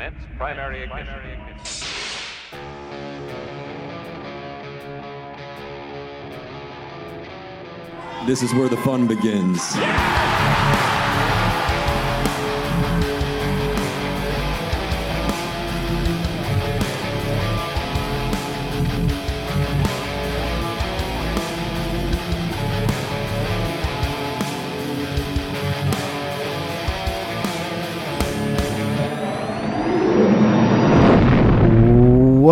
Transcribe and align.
Commence 0.00 0.24
primary 0.38 0.84
ignition. 0.84 1.06
This 8.26 8.42
is 8.42 8.54
where 8.54 8.70
the 8.70 8.78
fun 8.78 9.06
begins. 9.06 9.74
What 9.74 10.19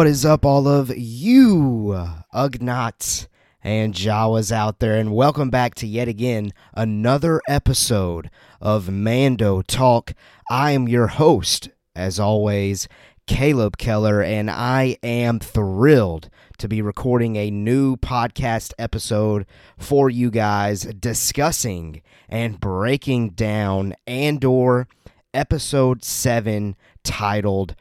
is 0.09 0.25
up, 0.25 0.43
all 0.43 0.67
of 0.67 0.91
you 0.97 1.95
Ugnaughts 2.33 3.27
and 3.63 3.93
Jawas 3.93 4.51
out 4.51 4.79
there, 4.79 4.97
and 4.97 5.15
welcome 5.15 5.51
back 5.51 5.75
to 5.75 5.87
yet 5.87 6.09
again 6.09 6.55
another 6.73 7.43
episode 7.47 8.31
of 8.59 8.89
Mando 8.89 9.61
Talk. 9.61 10.15
I 10.49 10.71
am 10.71 10.89
your 10.89 11.09
host, 11.09 11.69
as 11.95 12.19
always, 12.19 12.89
Caleb 13.27 13.77
Keller, 13.77 14.23
and 14.23 14.51
I 14.51 14.97
am 15.03 15.41
thrilled 15.41 16.31
to 16.57 16.69
be 16.69 16.81
recording 16.81 17.37
a 17.37 17.51
new 17.51 17.99
podcast 17.99 18.73
episode 18.79 19.45
for 19.77 20.09
you 20.09 20.31
guys 20.31 20.85
discussing 20.85 22.01
and 22.31 22.59
breaking 22.59 23.31
down 23.31 23.95
Andor 24.07 24.89
episode 25.35 26.03
7 26.03 26.77
titled 27.05 27.75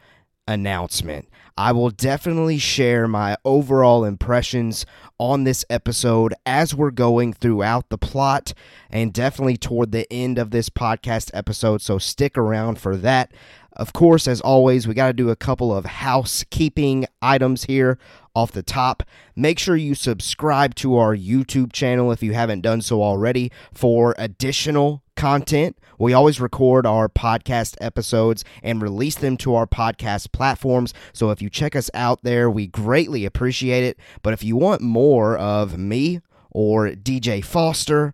announcement. 0.45 1.29
I 1.57 1.71
will 1.71 1.89
definitely 1.89 2.59
share 2.59 3.07
my 3.07 3.35
overall 3.43 4.05
impressions 4.05 4.85
on 5.17 5.43
this 5.43 5.65
episode 5.71 6.35
as 6.45 6.75
we're 6.75 6.91
going 6.91 7.33
throughout 7.33 7.89
the 7.89 7.97
plot 7.97 8.53
and 8.91 9.11
definitely 9.11 9.57
toward 9.57 9.91
the 9.91 10.11
end 10.13 10.37
of 10.37 10.51
this 10.51 10.69
podcast 10.69 11.31
episode. 11.33 11.81
So 11.81 11.97
stick 11.97 12.37
around 12.37 12.79
for 12.79 12.95
that. 12.97 13.31
Of 13.73 13.91
course, 13.93 14.27
as 14.27 14.39
always, 14.41 14.87
we 14.87 14.93
got 14.93 15.07
to 15.07 15.13
do 15.13 15.29
a 15.29 15.35
couple 15.35 15.75
of 15.75 15.85
housekeeping 15.85 17.05
items 17.21 17.63
here 17.63 17.97
off 18.35 18.51
the 18.51 18.63
top. 18.63 19.01
Make 19.35 19.57
sure 19.57 19.75
you 19.75 19.95
subscribe 19.95 20.75
to 20.75 20.97
our 20.97 21.15
YouTube 21.15 21.73
channel 21.73 22.11
if 22.11 22.21
you 22.21 22.33
haven't 22.33 22.61
done 22.61 22.81
so 22.81 23.01
already 23.01 23.51
for 23.73 24.13
additional 24.17 25.03
content. 25.15 25.75
We 25.97 26.13
always 26.13 26.39
record 26.39 26.85
our 26.85 27.09
podcast 27.09 27.75
episodes 27.81 28.43
and 28.61 28.81
release 28.81 29.15
them 29.15 29.37
to 29.37 29.55
our 29.55 29.65
podcast 29.65 30.31
platforms. 30.31 30.93
So 31.13 31.31
if 31.31 31.41
you 31.41 31.49
check 31.49 31.75
us 31.75 31.89
out 31.93 32.21
there, 32.23 32.49
we 32.49 32.67
greatly 32.67 33.25
appreciate 33.25 33.83
it. 33.83 33.99
But 34.21 34.33
if 34.33 34.43
you 34.43 34.55
want 34.55 34.81
more 34.81 35.37
of 35.37 35.77
me 35.77 36.21
or 36.51 36.89
DJ 36.89 37.43
Foster, 37.43 38.13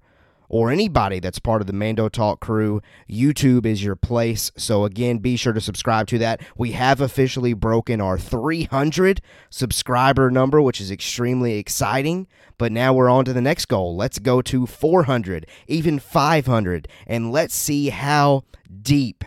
or 0.54 0.70
anybody 0.70 1.20
that's 1.20 1.40
part 1.40 1.62
of 1.62 1.68
the 1.68 1.74
Mando 1.74 2.08
Talk 2.08 2.40
crew, 2.40 2.80
YouTube 3.10 3.66
is 3.66 3.84
your 3.84 3.96
place. 3.96 4.52
So, 4.56 4.86
again, 4.86 5.18
be 5.18 5.36
sure 5.36 5.52
to 5.52 5.60
subscribe 5.60 6.06
to 6.10 6.20
that. 6.20 6.42
We 6.56 6.74
have 6.74 7.02
officially 7.02 7.54
broken 7.54 8.00
our 8.00 8.20
300 8.20 9.20
subscriber 9.50 10.30
number, 10.30 10.62
which 10.62 10.80
is 10.80 10.92
extremely 10.92 11.58
exciting. 11.58 12.28
But 12.60 12.72
now 12.72 12.94
we're 12.94 13.10
on 13.10 13.26
to 13.26 13.34
the 13.34 13.42
next 13.42 13.66
goal. 13.66 13.96
Let's 13.96 14.20
go 14.20 14.44
to 14.44 14.68
400, 14.68 15.48
even 15.66 15.98
500, 15.98 16.88
and 17.08 17.32
let's 17.32 17.56
see 17.56 17.90
how 17.90 18.44
deep 18.84 19.24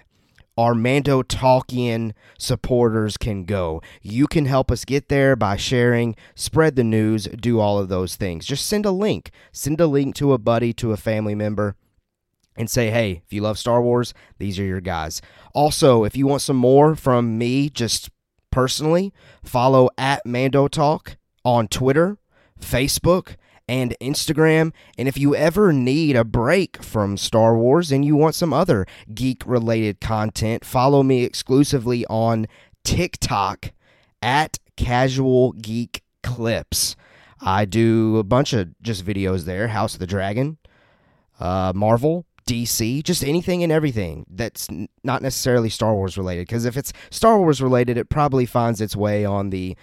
our 0.57 0.75
Mando 0.75 1.23
Talkian 1.23 2.13
supporters 2.39 3.17
can 3.17 3.45
go. 3.45 3.83
You 4.03 4.27
can 4.27 4.47
help 4.47 4.71
us 4.71 4.85
get 4.85 5.09
there 5.09 5.37
by 5.37 5.57
sharing, 5.57 6.17
spread 6.35 6.77
the 6.77 6.85
news, 6.85 7.25
do 7.25 7.61
all 7.61 7.79
of 7.79 7.89
those 7.89 8.17
things. 8.17 8.47
Just 8.47 8.67
send 8.67 8.87
a 8.87 8.91
link. 8.91 9.31
Send 9.53 9.81
a 9.81 9.87
link 9.87 10.15
to 10.17 10.33
a 10.33 10.39
buddy, 10.39 10.73
to 10.75 10.93
a 10.93 10.97
family 10.97 11.35
member, 11.35 11.77
and 12.57 12.71
say, 12.71 12.91
hey, 12.91 13.23
if 13.25 13.33
you 13.33 13.43
love 13.43 13.59
Star 13.59 13.83
Wars, 13.83 14.15
these 14.39 14.59
are 14.59 14.65
your 14.65 14.81
guys. 14.81 15.21
Also, 15.53 16.05
if 16.05 16.17
you 16.17 16.27
want 16.27 16.43
some 16.43 16.57
more 16.57 16.97
from 16.97 17.37
me, 17.37 17.69
just 17.69 18.09
personally, 18.51 19.13
follow 19.43 19.91
at 19.99 20.25
Mando 20.25 20.69
Talk 20.69 21.17
on 21.45 21.69
Twitter, 21.69 22.17
Facebook, 22.59 23.37
and 23.69 23.97
Instagram. 24.01 24.73
And 24.97 25.09
if 25.09 25.19
you 25.19 25.35
ever 25.35 25.73
need 25.73 26.17
a 26.17 26.25
break 26.25 26.83
from 26.83 27.17
Star 27.17 27.57
Wars 27.57 27.91
and 27.91 28.05
you 28.05 28.17
want 28.17 28.35
some 28.35 28.53
other 28.53 28.87
geek 29.13 29.43
related 29.47 30.01
content, 30.01 30.65
follow 30.65 31.03
me 31.03 31.25
exclusively 31.25 32.07
on 32.07 32.47
TikTok 32.85 33.73
at 34.23 34.59
Casual 34.77 35.53
Geek 35.53 36.03
Clips. 36.23 36.97
I 37.41 37.65
do 37.65 38.17
a 38.19 38.25
bunch 38.25 38.53
of 38.53 38.81
just 38.83 39.05
videos 39.05 39.45
there 39.45 39.69
House 39.69 39.95
of 39.95 40.01
the 40.01 40.07
Dragon, 40.07 40.59
uh, 41.39 41.73
Marvel, 41.75 42.25
DC, 42.47 43.03
just 43.03 43.25
anything 43.25 43.63
and 43.63 43.73
everything 43.73 44.25
that's 44.31 44.69
not 45.03 45.21
necessarily 45.21 45.69
Star 45.69 45.95
Wars 45.95 46.17
related. 46.17 46.47
Because 46.47 46.65
if 46.65 46.77
it's 46.77 46.93
Star 47.11 47.39
Wars 47.39 47.61
related, 47.61 47.99
it 47.99 48.09
probably 48.09 48.47
finds 48.47 48.81
its 48.81 48.97
way 48.97 49.25
on 49.25 49.51
the 49.51 49.77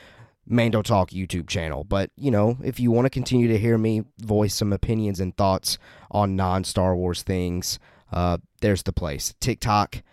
Mando 0.46 0.82
Talk 0.82 1.12
YouTube 1.12 1.48
channel. 1.48 1.84
But, 1.84 2.12
you 2.16 2.32
know, 2.32 2.58
if 2.64 2.80
you 2.80 2.92
want 2.92 3.06
to 3.06 3.10
continue 3.10 3.48
to 3.48 3.58
hear 3.58 3.78
me 3.78 4.04
voice 4.20 4.56
some 4.56 4.74
opinions 4.74 5.20
and 5.20 5.36
thoughts 5.36 5.78
on 6.12 6.36
non 6.36 6.64
Star 6.64 6.96
Wars 6.96 7.24
things, 7.24 7.80
uh, 8.12 8.38
there's 8.62 8.84
the 8.84 8.94
place. 8.94 9.34
TikTok 9.40 10.04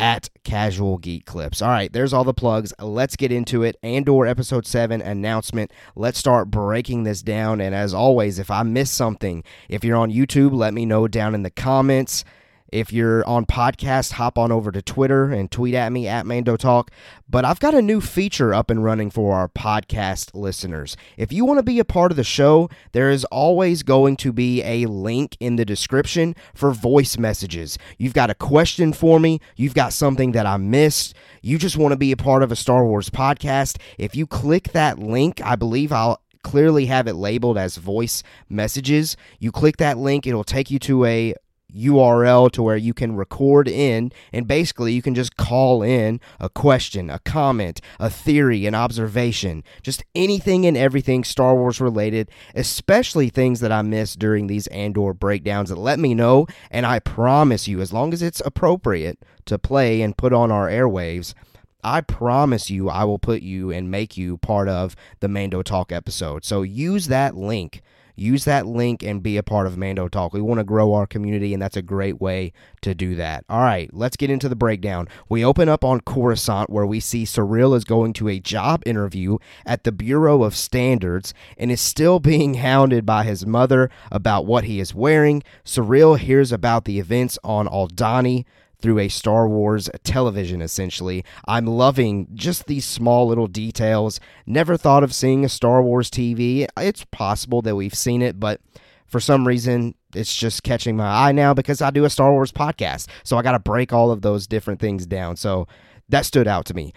at 0.00 0.30
Casual 0.44 0.96
Geek 0.96 1.26
Clips. 1.26 1.60
All 1.60 1.68
right, 1.68 1.92
there's 1.92 2.14
all 2.14 2.24
the 2.24 2.32
plugs. 2.32 2.72
Let's 2.80 3.16
get 3.16 3.30
into 3.30 3.62
it. 3.62 3.76
Andor 3.82 4.26
Episode 4.26 4.66
7 4.66 5.02
announcement. 5.02 5.70
Let's 5.94 6.18
start 6.18 6.50
breaking 6.50 7.02
this 7.02 7.22
down. 7.22 7.60
And 7.60 7.74
as 7.74 7.92
always, 7.92 8.38
if 8.38 8.50
I 8.50 8.62
miss 8.62 8.90
something, 8.90 9.44
if 9.68 9.84
you're 9.84 9.98
on 9.98 10.10
YouTube, 10.10 10.54
let 10.54 10.72
me 10.72 10.86
know 10.86 11.06
down 11.06 11.34
in 11.34 11.42
the 11.42 11.50
comments. 11.50 12.24
If 12.72 12.92
you're 12.92 13.26
on 13.26 13.46
podcast, 13.46 14.12
hop 14.12 14.38
on 14.38 14.52
over 14.52 14.70
to 14.70 14.82
Twitter 14.82 15.30
and 15.32 15.50
tweet 15.50 15.74
at 15.74 15.92
me 15.92 16.06
at 16.06 16.26
Mando 16.26 16.56
Talk. 16.56 16.90
But 17.28 17.44
I've 17.44 17.60
got 17.60 17.74
a 17.74 17.82
new 17.82 18.00
feature 18.00 18.54
up 18.54 18.70
and 18.70 18.82
running 18.82 19.10
for 19.10 19.34
our 19.34 19.48
podcast 19.48 20.34
listeners. 20.34 20.96
If 21.16 21.32
you 21.32 21.44
want 21.44 21.58
to 21.58 21.62
be 21.62 21.78
a 21.78 21.84
part 21.84 22.10
of 22.10 22.16
the 22.16 22.24
show, 22.24 22.68
there 22.92 23.10
is 23.10 23.24
always 23.26 23.82
going 23.82 24.16
to 24.18 24.32
be 24.32 24.62
a 24.62 24.86
link 24.86 25.36
in 25.40 25.56
the 25.56 25.64
description 25.64 26.34
for 26.54 26.72
voice 26.72 27.18
messages. 27.18 27.78
You've 27.98 28.14
got 28.14 28.30
a 28.30 28.34
question 28.34 28.92
for 28.92 29.20
me, 29.20 29.40
you've 29.56 29.74
got 29.74 29.92
something 29.92 30.32
that 30.32 30.46
I 30.46 30.56
missed, 30.56 31.14
you 31.42 31.58
just 31.58 31.76
want 31.76 31.92
to 31.92 31.96
be 31.96 32.12
a 32.12 32.16
part 32.16 32.42
of 32.42 32.52
a 32.52 32.56
Star 32.56 32.84
Wars 32.84 33.10
podcast. 33.10 33.78
If 33.98 34.14
you 34.14 34.26
click 34.26 34.72
that 34.72 34.98
link, 34.98 35.40
I 35.42 35.56
believe 35.56 35.92
I'll 35.92 36.20
clearly 36.42 36.86
have 36.86 37.06
it 37.06 37.14
labeled 37.14 37.58
as 37.58 37.76
voice 37.76 38.22
messages. 38.48 39.16
You 39.38 39.52
click 39.52 39.76
that 39.78 39.98
link, 39.98 40.26
it'll 40.26 40.44
take 40.44 40.70
you 40.70 40.78
to 40.80 41.04
a 41.04 41.34
URL 41.74 42.50
to 42.52 42.62
where 42.62 42.76
you 42.76 42.94
can 42.94 43.16
record 43.16 43.68
in 43.68 44.12
and 44.32 44.46
basically 44.46 44.92
you 44.92 45.02
can 45.02 45.14
just 45.14 45.36
call 45.36 45.82
in 45.82 46.20
a 46.38 46.48
question, 46.48 47.10
a 47.10 47.18
comment, 47.20 47.80
a 47.98 48.10
theory, 48.10 48.66
an 48.66 48.74
observation, 48.74 49.62
just 49.82 50.04
anything 50.14 50.66
and 50.66 50.76
everything 50.76 51.24
Star 51.24 51.54
Wars 51.54 51.80
related, 51.80 52.30
especially 52.54 53.28
things 53.28 53.60
that 53.60 53.72
I 53.72 53.82
missed 53.82 54.18
during 54.18 54.46
these 54.46 54.66
Andor 54.68 55.12
breakdowns 55.12 55.68
that 55.70 55.76
let 55.76 55.98
me 55.98 56.14
know 56.14 56.46
and 56.70 56.86
I 56.86 56.98
promise 56.98 57.68
you 57.68 57.80
as 57.80 57.92
long 57.92 58.12
as 58.12 58.22
it's 58.22 58.42
appropriate 58.44 59.18
to 59.46 59.58
play 59.58 60.02
and 60.02 60.16
put 60.16 60.32
on 60.32 60.50
our 60.50 60.68
airwaves 60.68 61.34
I 61.82 62.02
promise 62.02 62.70
you, 62.70 62.88
I 62.88 63.04
will 63.04 63.18
put 63.18 63.42
you 63.42 63.70
and 63.70 63.90
make 63.90 64.16
you 64.16 64.36
part 64.38 64.68
of 64.68 64.94
the 65.20 65.28
Mando 65.28 65.62
Talk 65.62 65.92
episode. 65.92 66.44
So 66.44 66.62
use 66.62 67.06
that 67.06 67.36
link 67.36 67.82
use 68.20 68.44
that 68.44 68.66
link 68.66 69.02
and 69.02 69.22
be 69.22 69.36
a 69.36 69.42
part 69.42 69.66
of 69.66 69.76
Mando 69.76 70.08
Talk. 70.08 70.32
We 70.32 70.40
want 70.40 70.58
to 70.58 70.64
grow 70.64 70.92
our 70.94 71.06
community, 71.06 71.52
and 71.54 71.62
that's 71.62 71.76
a 71.76 71.82
great 71.82 72.20
way 72.20 72.52
to 72.82 72.94
do 72.94 73.14
that. 73.16 73.44
All 73.48 73.60
right, 73.60 73.88
let's 73.92 74.16
get 74.16 74.30
into 74.30 74.48
the 74.48 74.56
breakdown. 74.56 75.08
We 75.28 75.44
open 75.44 75.68
up 75.68 75.84
on 75.84 76.00
Coruscant, 76.00 76.70
where 76.70 76.86
we 76.86 77.00
see 77.00 77.24
Syril 77.24 77.74
is 77.74 77.84
going 77.84 78.12
to 78.14 78.28
a 78.28 78.38
job 78.38 78.82
interview 78.86 79.38
at 79.64 79.84
the 79.84 79.92
Bureau 79.92 80.42
of 80.42 80.54
Standards 80.54 81.32
and 81.56 81.70
is 81.70 81.80
still 81.80 82.20
being 82.20 82.54
hounded 82.54 83.06
by 83.06 83.24
his 83.24 83.46
mother 83.46 83.90
about 84.10 84.46
what 84.46 84.64
he 84.64 84.80
is 84.80 84.94
wearing. 84.94 85.42
Syril 85.64 86.18
hears 86.18 86.52
about 86.52 86.84
the 86.84 86.98
events 86.98 87.38
on 87.42 87.66
Aldhani 87.66 88.44
through 88.80 88.98
a 88.98 89.08
Star 89.08 89.48
Wars 89.48 89.88
television, 90.04 90.62
essentially. 90.62 91.24
I'm 91.46 91.66
loving 91.66 92.28
just 92.34 92.66
these 92.66 92.84
small 92.84 93.26
little 93.26 93.46
details. 93.46 94.20
Never 94.46 94.76
thought 94.76 95.04
of 95.04 95.14
seeing 95.14 95.44
a 95.44 95.48
Star 95.48 95.82
Wars 95.82 96.10
TV. 96.10 96.66
It's 96.76 97.04
possible 97.04 97.62
that 97.62 97.76
we've 97.76 97.94
seen 97.94 98.22
it, 98.22 98.40
but 98.40 98.60
for 99.06 99.20
some 99.20 99.46
reason, 99.46 99.94
it's 100.14 100.34
just 100.36 100.62
catching 100.62 100.96
my 100.96 101.06
eye 101.06 101.32
now 101.32 101.52
because 101.52 101.82
I 101.82 101.90
do 101.90 102.04
a 102.04 102.10
Star 102.10 102.30
Wars 102.32 102.52
podcast. 102.52 103.08
So 103.24 103.36
I 103.36 103.42
got 103.42 103.52
to 103.52 103.58
break 103.58 103.92
all 103.92 104.10
of 104.10 104.22
those 104.22 104.46
different 104.46 104.80
things 104.80 105.06
down. 105.06 105.36
So 105.36 105.66
that 106.08 106.24
stood 106.26 106.46
out 106.46 106.64
to 106.66 106.74
me. 106.74 106.92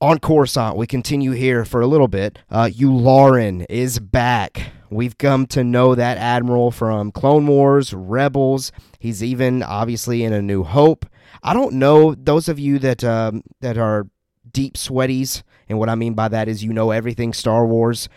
On 0.00 0.18
Coruscant, 0.18 0.76
we 0.76 0.86
continue 0.86 1.30
here 1.30 1.64
for 1.64 1.80
a 1.80 1.86
little 1.86 2.08
bit. 2.08 2.38
Uh, 2.50 2.64
Yularen 2.66 3.64
is 3.68 3.98
back. 3.98 4.72
We've 4.90 5.16
come 5.16 5.46
to 5.48 5.64
know 5.64 5.94
that 5.94 6.18
admiral 6.18 6.70
from 6.70 7.10
Clone 7.10 7.46
Wars, 7.46 7.94
Rebels. 7.94 8.70
He's 9.04 9.22
even 9.22 9.62
obviously 9.62 10.24
in 10.24 10.32
A 10.32 10.40
New 10.40 10.62
Hope. 10.62 11.04
I 11.42 11.52
don't 11.52 11.74
know 11.74 12.14
those 12.14 12.48
of 12.48 12.58
you 12.58 12.78
that 12.78 13.04
um, 13.04 13.42
that 13.60 13.76
are 13.76 14.06
deep 14.50 14.78
sweaties, 14.78 15.42
and 15.68 15.78
what 15.78 15.90
I 15.90 15.94
mean 15.94 16.14
by 16.14 16.28
that 16.28 16.48
is 16.48 16.64
you 16.64 16.72
know 16.72 16.90
everything 16.90 17.34
Star 17.34 17.66
Wars. 17.66 18.08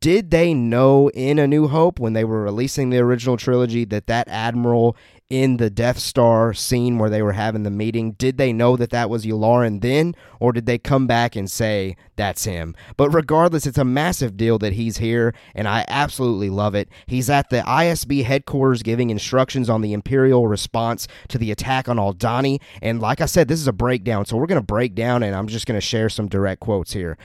Did 0.00 0.30
they 0.30 0.54
know 0.54 1.10
in 1.10 1.38
A 1.38 1.46
New 1.46 1.68
Hope 1.68 2.00
when 2.00 2.14
they 2.14 2.24
were 2.24 2.40
releasing 2.40 2.88
the 2.88 2.96
original 2.96 3.36
trilogy 3.36 3.84
that 3.84 4.06
that 4.06 4.26
admiral 4.28 4.96
in 5.32 5.56
the 5.56 5.70
Death 5.70 5.98
Star 5.98 6.52
scene 6.52 6.98
where 6.98 7.08
they 7.08 7.22
were 7.22 7.32
having 7.32 7.62
the 7.62 7.70
meeting, 7.70 8.12
did 8.12 8.36
they 8.36 8.52
know 8.52 8.76
that 8.76 8.90
that 8.90 9.08
was 9.08 9.24
Yularen 9.24 9.80
then, 9.80 10.14
or 10.38 10.52
did 10.52 10.66
they 10.66 10.76
come 10.76 11.06
back 11.06 11.34
and 11.34 11.50
say 11.50 11.96
that's 12.16 12.44
him? 12.44 12.76
But 12.98 13.08
regardless, 13.08 13.64
it's 13.64 13.78
a 13.78 13.84
massive 13.84 14.36
deal 14.36 14.58
that 14.58 14.74
he's 14.74 14.98
here, 14.98 15.32
and 15.54 15.66
I 15.66 15.86
absolutely 15.88 16.50
love 16.50 16.74
it. 16.74 16.90
He's 17.06 17.30
at 17.30 17.48
the 17.48 17.62
ISB 17.62 18.24
headquarters 18.24 18.82
giving 18.82 19.08
instructions 19.08 19.70
on 19.70 19.80
the 19.80 19.94
Imperial 19.94 20.48
response 20.48 21.08
to 21.28 21.38
the 21.38 21.50
attack 21.50 21.88
on 21.88 21.96
Aldhani, 21.96 22.60
and 22.82 23.00
like 23.00 23.22
I 23.22 23.26
said, 23.26 23.48
this 23.48 23.58
is 23.58 23.66
a 23.66 23.72
breakdown, 23.72 24.26
so 24.26 24.36
we're 24.36 24.44
going 24.44 24.60
to 24.60 24.66
break 24.66 24.94
down, 24.94 25.22
and 25.22 25.34
I'm 25.34 25.48
just 25.48 25.64
going 25.64 25.80
to 25.80 25.86
share 25.86 26.10
some 26.10 26.28
direct 26.28 26.60
quotes 26.60 26.92
here. 26.92 27.16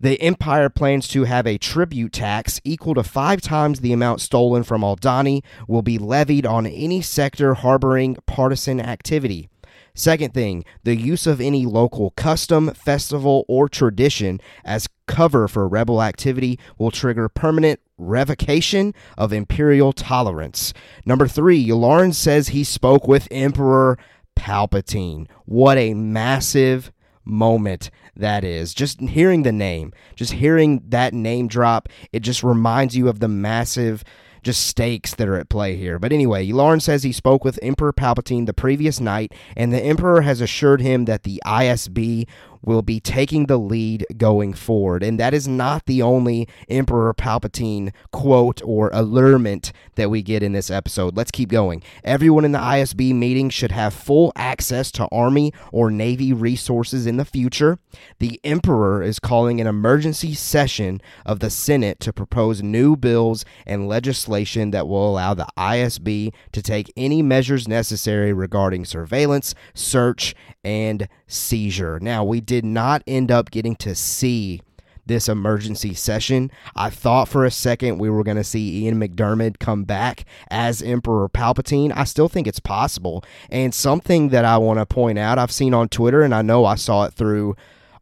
The 0.00 0.20
Empire 0.20 0.68
plans 0.68 1.08
to 1.08 1.24
have 1.24 1.46
a 1.46 1.56
tribute 1.56 2.12
tax 2.12 2.60
equal 2.64 2.94
to 2.94 3.02
five 3.02 3.40
times 3.40 3.80
the 3.80 3.92
amount 3.92 4.20
stolen 4.20 4.64
from 4.64 4.82
Aldhani 4.82 5.42
will 5.68 5.82
be 5.82 5.98
levied 5.98 6.46
on 6.46 6.66
any 6.66 7.00
sector 7.00 7.54
harboring 7.54 8.16
partisan 8.26 8.80
activity. 8.80 9.48
Second 9.94 10.34
thing, 10.34 10.64
the 10.82 10.96
use 10.96 11.24
of 11.24 11.40
any 11.40 11.66
local 11.66 12.10
custom, 12.10 12.74
festival, 12.74 13.44
or 13.46 13.68
tradition 13.68 14.40
as 14.64 14.88
cover 15.06 15.46
for 15.46 15.68
rebel 15.68 16.02
activity 16.02 16.58
will 16.76 16.90
trigger 16.90 17.28
permanent 17.28 17.78
revocation 17.96 18.92
of 19.16 19.32
imperial 19.32 19.92
tolerance. 19.92 20.74
Number 21.06 21.28
three, 21.28 21.64
Yularen 21.64 22.12
says 22.12 22.48
he 22.48 22.64
spoke 22.64 23.06
with 23.06 23.28
Emperor 23.30 23.96
Palpatine. 24.36 25.28
What 25.44 25.78
a 25.78 25.94
massive 25.94 26.90
moment 27.24 27.90
that 28.16 28.44
is. 28.44 28.74
Just 28.74 29.00
hearing 29.00 29.42
the 29.42 29.52
name, 29.52 29.92
just 30.14 30.32
hearing 30.32 30.82
that 30.88 31.14
name 31.14 31.48
drop, 31.48 31.88
it 32.12 32.20
just 32.20 32.42
reminds 32.42 32.96
you 32.96 33.08
of 33.08 33.20
the 33.20 33.28
massive 33.28 34.04
just 34.44 34.66
stakes 34.66 35.14
that 35.14 35.26
are 35.26 35.36
at 35.36 35.48
play 35.48 35.74
here. 35.74 35.98
But 35.98 36.12
anyway, 36.12 36.46
Lauren 36.52 36.80
says 36.80 37.02
he 37.02 37.12
spoke 37.12 37.44
with 37.44 37.58
Emperor 37.62 37.92
Palpatine 37.92 38.46
the 38.46 38.52
previous 38.52 39.00
night, 39.00 39.32
and 39.56 39.72
the 39.72 39.80
Emperor 39.80 40.20
has 40.20 40.40
assured 40.40 40.82
him 40.82 41.06
that 41.06 41.22
the 41.22 41.42
ISB 41.46 42.28
will 42.66 42.82
be 42.82 43.00
taking 43.00 43.46
the 43.46 43.58
lead 43.58 44.06
going 44.16 44.52
forward. 44.52 45.02
And 45.02 45.18
that 45.20 45.34
is 45.34 45.46
not 45.46 45.86
the 45.86 46.02
only 46.02 46.48
Emperor 46.68 47.12
Palpatine 47.14 47.92
quote 48.12 48.60
or 48.64 48.90
allurement 48.92 49.72
that 49.96 50.10
we 50.10 50.22
get 50.22 50.42
in 50.42 50.52
this 50.52 50.70
episode. 50.70 51.16
Let's 51.16 51.30
keep 51.30 51.48
going. 51.48 51.82
Everyone 52.02 52.44
in 52.44 52.52
the 52.52 52.58
ISB 52.58 53.14
meeting 53.14 53.50
should 53.50 53.72
have 53.72 53.94
full 53.94 54.32
access 54.36 54.90
to 54.92 55.08
Army 55.12 55.52
or 55.72 55.90
Navy 55.90 56.32
resources 56.32 57.06
in 57.06 57.16
the 57.16 57.24
future. 57.24 57.78
The 58.18 58.40
Emperor 58.44 59.02
is 59.02 59.18
calling 59.18 59.60
an 59.60 59.66
emergency 59.66 60.34
session 60.34 61.00
of 61.24 61.40
the 61.40 61.50
Senate 61.50 62.00
to 62.00 62.12
propose 62.12 62.62
new 62.62 62.96
bills 62.96 63.44
and 63.66 63.88
legislation 63.88 64.70
that 64.72 64.88
will 64.88 65.08
allow 65.08 65.34
the 65.34 65.46
ISB 65.56 66.32
to 66.52 66.62
take 66.62 66.92
any 66.96 67.22
measures 67.22 67.68
necessary 67.68 68.32
regarding 68.32 68.84
surveillance, 68.84 69.54
search, 69.74 70.34
and 70.64 71.08
seizure. 71.26 71.98
Now, 72.00 72.24
we 72.24 72.40
did 72.40 72.64
not 72.64 73.02
end 73.06 73.30
up 73.30 73.50
getting 73.50 73.76
to 73.76 73.94
see 73.94 74.60
this 75.06 75.28
emergency 75.28 75.94
session. 75.94 76.50
I 76.74 76.90
thought 76.90 77.28
for 77.28 77.44
a 77.44 77.50
second 77.50 77.98
we 77.98 78.08
were 78.08 78.24
going 78.24 78.36
to 78.36 78.44
see 78.44 78.84
Ian 78.84 79.00
McDiarmid 79.00 79.58
come 79.58 79.84
back 79.84 80.24
as 80.50 80.82
Emperor 80.82 81.28
Palpatine. 81.28 81.92
I 81.94 82.04
still 82.04 82.28
think 82.28 82.46
it's 82.46 82.60
possible. 82.60 83.24
And 83.50 83.74
something 83.74 84.30
that 84.30 84.44
I 84.44 84.56
want 84.58 84.78
to 84.78 84.86
point 84.86 85.18
out, 85.18 85.38
I've 85.38 85.52
seen 85.52 85.74
on 85.74 85.88
Twitter, 85.88 86.22
and 86.22 86.34
I 86.34 86.42
know 86.42 86.64
I 86.64 86.76
saw 86.76 87.04
it 87.04 87.14
through 87.14 87.54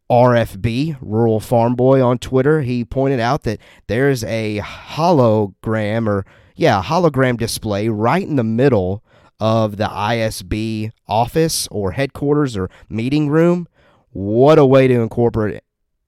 RFB, 0.09 0.97
Rural 1.01 1.39
Farm 1.39 1.75
Boy 1.75 2.03
on 2.03 2.19
Twitter. 2.19 2.61
He 2.61 2.85
pointed 2.85 3.19
out 3.19 3.43
that 3.43 3.59
there's 3.87 4.23
a 4.23 4.59
hologram 4.59 6.07
or, 6.07 6.25
yeah, 6.55 6.81
hologram 6.83 7.37
display 7.37 7.89
right 7.89 8.23
in 8.23 8.35
the 8.35 8.43
middle 8.43 9.03
of 9.43 9.75
the 9.75 9.87
ISB 9.87 10.89
office 11.05 11.67
or 11.69 11.91
headquarters 11.91 12.55
or 12.55 12.69
meeting 12.87 13.27
room. 13.27 13.67
What 14.11 14.57
a 14.57 14.65
way 14.65 14.87
to 14.87 15.01
incorporate 15.01 15.61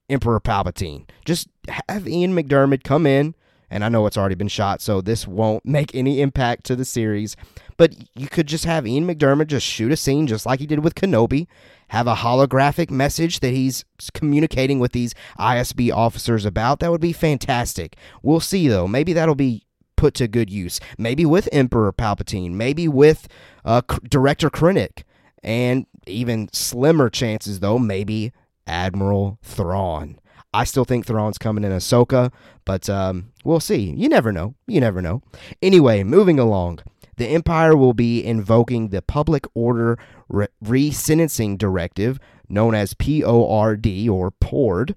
Emperor 0.08 0.40
Palpatine. 0.40 1.06
Just 1.26 1.46
have 1.86 2.08
Ian 2.08 2.34
McDiarmid 2.34 2.82
come 2.82 3.04
in, 3.06 3.34
and 3.68 3.84
I 3.84 3.90
know 3.90 4.06
it's 4.06 4.16
already 4.16 4.36
been 4.36 4.48
shot, 4.48 4.80
so 4.80 5.02
this 5.02 5.28
won't 5.28 5.66
make 5.66 5.94
any 5.94 6.22
impact 6.22 6.64
to 6.64 6.76
the 6.76 6.86
series. 6.86 7.36
But 7.76 7.94
you 8.14 8.26
could 8.26 8.46
just 8.46 8.64
have 8.64 8.86
Ian 8.86 9.06
McDiarmid 9.06 9.48
just 9.48 9.66
shoot 9.66 9.92
a 9.92 9.98
scene 9.98 10.26
just 10.26 10.46
like 10.46 10.60
he 10.60 10.66
did 10.66 10.82
with 10.82 10.94
Kenobi, 10.94 11.46
have 11.88 12.06
a 12.06 12.14
holographic 12.14 12.88
message 12.88 13.40
that 13.40 13.52
he's 13.52 13.84
communicating 14.14 14.78
with 14.78 14.92
these 14.92 15.14
ISB 15.38 15.92
officers 15.92 16.46
about. 16.46 16.80
That 16.80 16.90
would 16.90 17.02
be 17.02 17.12
fantastic. 17.12 17.96
We'll 18.22 18.40
see, 18.40 18.66
though. 18.66 18.88
Maybe 18.88 19.12
that'll 19.12 19.34
be 19.34 19.65
put 19.96 20.14
to 20.14 20.28
good 20.28 20.50
use. 20.50 20.80
Maybe 20.98 21.24
with 21.24 21.48
Emperor 21.52 21.92
Palpatine, 21.92 22.52
maybe 22.52 22.88
with 22.88 23.28
uh, 23.64 23.82
Director 24.08 24.50
Krennic, 24.50 25.02
and 25.42 25.86
even 26.06 26.48
slimmer 26.52 27.10
chances, 27.10 27.60
though, 27.60 27.78
maybe 27.78 28.32
Admiral 28.66 29.38
Thrawn. 29.42 30.18
I 30.52 30.64
still 30.64 30.84
think 30.84 31.04
Thrawn's 31.04 31.38
coming 31.38 31.64
in 31.64 31.72
Ahsoka, 31.72 32.32
but 32.64 32.88
um, 32.88 33.32
we'll 33.44 33.60
see. 33.60 33.92
You 33.96 34.08
never 34.08 34.32
know. 34.32 34.54
You 34.66 34.80
never 34.80 35.02
know. 35.02 35.22
Anyway, 35.60 36.02
moving 36.02 36.38
along. 36.38 36.80
The 37.16 37.26
Empire 37.28 37.76
will 37.76 37.94
be 37.94 38.24
invoking 38.24 38.88
the 38.88 39.02
Public 39.02 39.46
Order 39.54 39.98
Re 40.28 40.90
Sentencing 40.90 41.56
Directive, 41.56 42.18
known 42.48 42.74
as 42.74 42.94
PORD 42.94 43.86
or 44.08 44.30
PORD, 44.30 44.94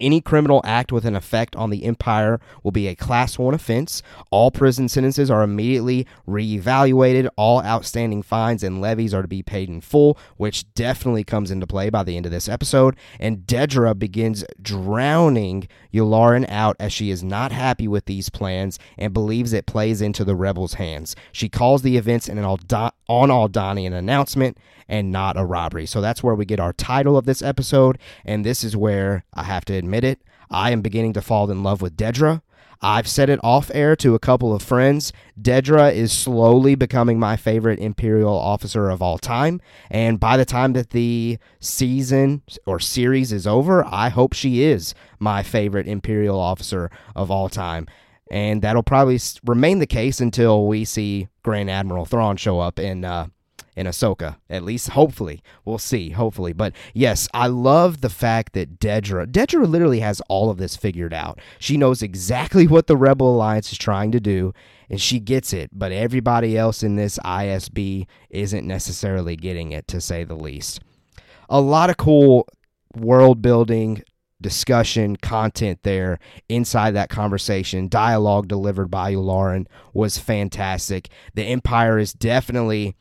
any 0.00 0.20
criminal 0.20 0.60
act 0.64 0.92
with 0.92 1.04
an 1.04 1.16
effect 1.16 1.54
on 1.56 1.70
the 1.70 1.84
empire 1.84 2.40
will 2.62 2.72
be 2.72 2.88
a 2.88 2.94
class 2.94 3.38
1 3.38 3.54
offense. 3.54 4.02
All 4.30 4.50
prison 4.50 4.88
sentences 4.88 5.30
are 5.30 5.42
immediately 5.42 6.06
reevaluated. 6.28 7.28
All 7.36 7.62
outstanding 7.62 8.22
fines 8.22 8.62
and 8.62 8.80
levies 8.80 9.14
are 9.14 9.22
to 9.22 9.28
be 9.28 9.42
paid 9.42 9.68
in 9.68 9.80
full, 9.80 10.18
which 10.36 10.72
definitely 10.74 11.24
comes 11.24 11.50
into 11.50 11.66
play 11.66 11.90
by 11.90 12.02
the 12.02 12.16
end 12.16 12.26
of 12.26 12.32
this 12.32 12.48
episode. 12.48 12.96
And 13.18 13.46
Dedra 13.46 13.98
begins 13.98 14.44
drowning 14.60 15.68
Yularen 15.92 16.48
out 16.48 16.76
as 16.80 16.92
she 16.92 17.10
is 17.10 17.22
not 17.22 17.52
happy 17.52 17.88
with 17.88 18.06
these 18.06 18.28
plans 18.28 18.78
and 18.98 19.12
believes 19.12 19.52
it 19.52 19.66
plays 19.66 20.00
into 20.00 20.24
the 20.24 20.34
rebels' 20.34 20.74
hands. 20.74 21.14
She 21.32 21.48
calls 21.48 21.82
the 21.82 21.96
events 21.96 22.28
in 22.28 22.38
an 22.38 22.44
Alda- 22.44 22.92
on 23.08 23.28
Aldhani 23.28 23.86
an 23.86 23.92
announcement 23.92 24.58
and 24.88 25.12
not 25.12 25.36
a 25.36 25.44
robbery. 25.44 25.86
So 25.86 26.00
that's 26.00 26.22
where 26.22 26.34
we 26.34 26.44
get 26.44 26.60
our 26.60 26.72
title 26.72 27.16
of 27.16 27.26
this 27.26 27.42
episode. 27.42 27.98
And 28.24 28.44
this 28.44 28.64
is 28.64 28.76
where 28.76 29.24
I 29.34 29.44
have 29.44 29.64
to 29.66 29.74
admit 29.74 30.04
it. 30.04 30.20
I 30.50 30.70
am 30.70 30.82
beginning 30.82 31.14
to 31.14 31.22
fall 31.22 31.50
in 31.50 31.62
love 31.62 31.82
with 31.82 31.96
Dedra. 31.96 32.42
I've 32.84 33.08
said 33.08 33.30
it 33.30 33.40
off 33.42 33.70
air 33.72 33.96
to 33.96 34.14
a 34.14 34.18
couple 34.18 34.54
of 34.54 34.62
friends. 34.62 35.10
Dedra 35.40 35.90
is 35.90 36.12
slowly 36.12 36.74
becoming 36.74 37.18
my 37.18 37.34
favorite 37.34 37.78
Imperial 37.78 38.36
officer 38.36 38.90
of 38.90 39.00
all 39.00 39.16
time. 39.16 39.62
And 39.90 40.20
by 40.20 40.36
the 40.36 40.44
time 40.44 40.74
that 40.74 40.90
the 40.90 41.38
season 41.60 42.42
or 42.66 42.78
series 42.78 43.32
is 43.32 43.46
over, 43.46 43.86
I 43.86 44.10
hope 44.10 44.34
she 44.34 44.62
is 44.62 44.94
my 45.18 45.42
favorite 45.42 45.88
Imperial 45.88 46.38
officer 46.38 46.90
of 47.16 47.30
all 47.30 47.48
time. 47.48 47.86
And 48.30 48.60
that'll 48.60 48.82
probably 48.82 49.18
remain 49.46 49.78
the 49.78 49.86
case 49.86 50.20
until 50.20 50.66
we 50.66 50.84
see 50.84 51.28
Grand 51.42 51.70
Admiral 51.70 52.04
Thrawn 52.04 52.36
show 52.36 52.60
up 52.60 52.78
in 52.78 53.04
uh, 53.04 53.28
in 53.76 53.86
Ahsoka. 53.86 54.36
At 54.48 54.64
least, 54.64 54.90
hopefully, 54.90 55.42
we'll 55.64 55.78
see. 55.78 56.10
Hopefully, 56.10 56.52
but 56.52 56.74
yes, 56.92 57.28
I 57.34 57.48
love 57.48 58.00
the 58.00 58.10
fact 58.10 58.52
that 58.52 58.78
Dedra, 58.78 59.26
Dedra 59.26 59.68
literally 59.68 60.00
has 60.00 60.20
all 60.28 60.50
of 60.50 60.58
this 60.58 60.76
figured 60.76 61.14
out. 61.14 61.40
She 61.58 61.76
knows 61.76 62.02
exactly 62.02 62.66
what 62.68 62.86
the 62.86 62.96
Rebel 62.96 63.34
Alliance 63.34 63.72
is 63.72 63.78
trying 63.78 64.12
to 64.12 64.20
do, 64.20 64.52
and 64.88 65.00
she 65.00 65.20
gets 65.20 65.52
it. 65.52 65.70
But 65.72 65.92
everybody 65.92 66.56
else 66.56 66.82
in 66.82 66.96
this 66.96 67.18
ISB 67.24 68.06
isn't 68.30 68.66
necessarily 68.66 69.36
getting 69.36 69.72
it, 69.72 69.86
to 69.88 70.00
say 70.00 70.24
the 70.24 70.36
least. 70.36 70.80
A 71.48 71.60
lot 71.60 71.90
of 71.90 71.96
cool 71.96 72.48
world 72.96 73.42
building 73.42 74.02
discussion 74.40 75.16
content 75.16 75.80
there 75.84 76.18
inside 76.48 76.90
that 76.90 77.08
conversation 77.08 77.88
dialogue 77.88 78.46
delivered 78.46 78.90
by 78.90 79.14
Lauren 79.14 79.66
was 79.94 80.18
fantastic 80.18 81.08
the 81.34 81.44
empire 81.44 81.98
is 81.98 82.12
definitely 82.12 82.94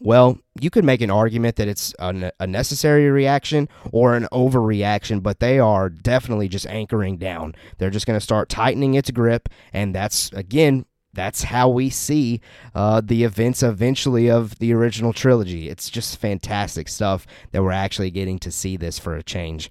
well, 0.00 0.38
you 0.60 0.70
could 0.70 0.84
make 0.84 1.00
an 1.00 1.10
argument 1.10 1.56
that 1.56 1.68
it's 1.68 1.94
a, 1.98 2.32
a, 2.40 2.46
necessary 2.46 3.10
reaction 3.10 3.68
or 3.92 4.14
an 4.14 4.28
overreaction, 4.32 5.22
but 5.22 5.40
they 5.40 5.58
are 5.58 5.88
definitely 5.88 6.48
just 6.48 6.66
anchoring 6.66 7.16
down. 7.16 7.54
They're 7.78 7.90
just 7.90 8.06
going 8.06 8.18
to 8.18 8.24
start 8.24 8.48
tightening 8.48 8.94
its 8.94 9.10
grip, 9.10 9.48
and 9.72 9.94
that's, 9.94 10.32
again, 10.32 10.86
that's 11.12 11.44
how 11.44 11.68
we 11.68 11.90
see 11.90 12.40
uh, 12.74 13.00
the 13.02 13.24
events 13.24 13.62
eventually 13.62 14.28
of 14.28 14.58
the 14.58 14.74
original 14.74 15.12
trilogy. 15.12 15.68
It's 15.68 15.88
just 15.88 16.18
fantastic 16.18 16.88
stuff 16.88 17.26
that 17.52 17.62
we're 17.62 17.70
actually 17.70 18.10
getting 18.10 18.38
to 18.40 18.50
see 18.50 18.76
this 18.76 18.98
for 18.98 19.14
a 19.14 19.22
change. 19.22 19.70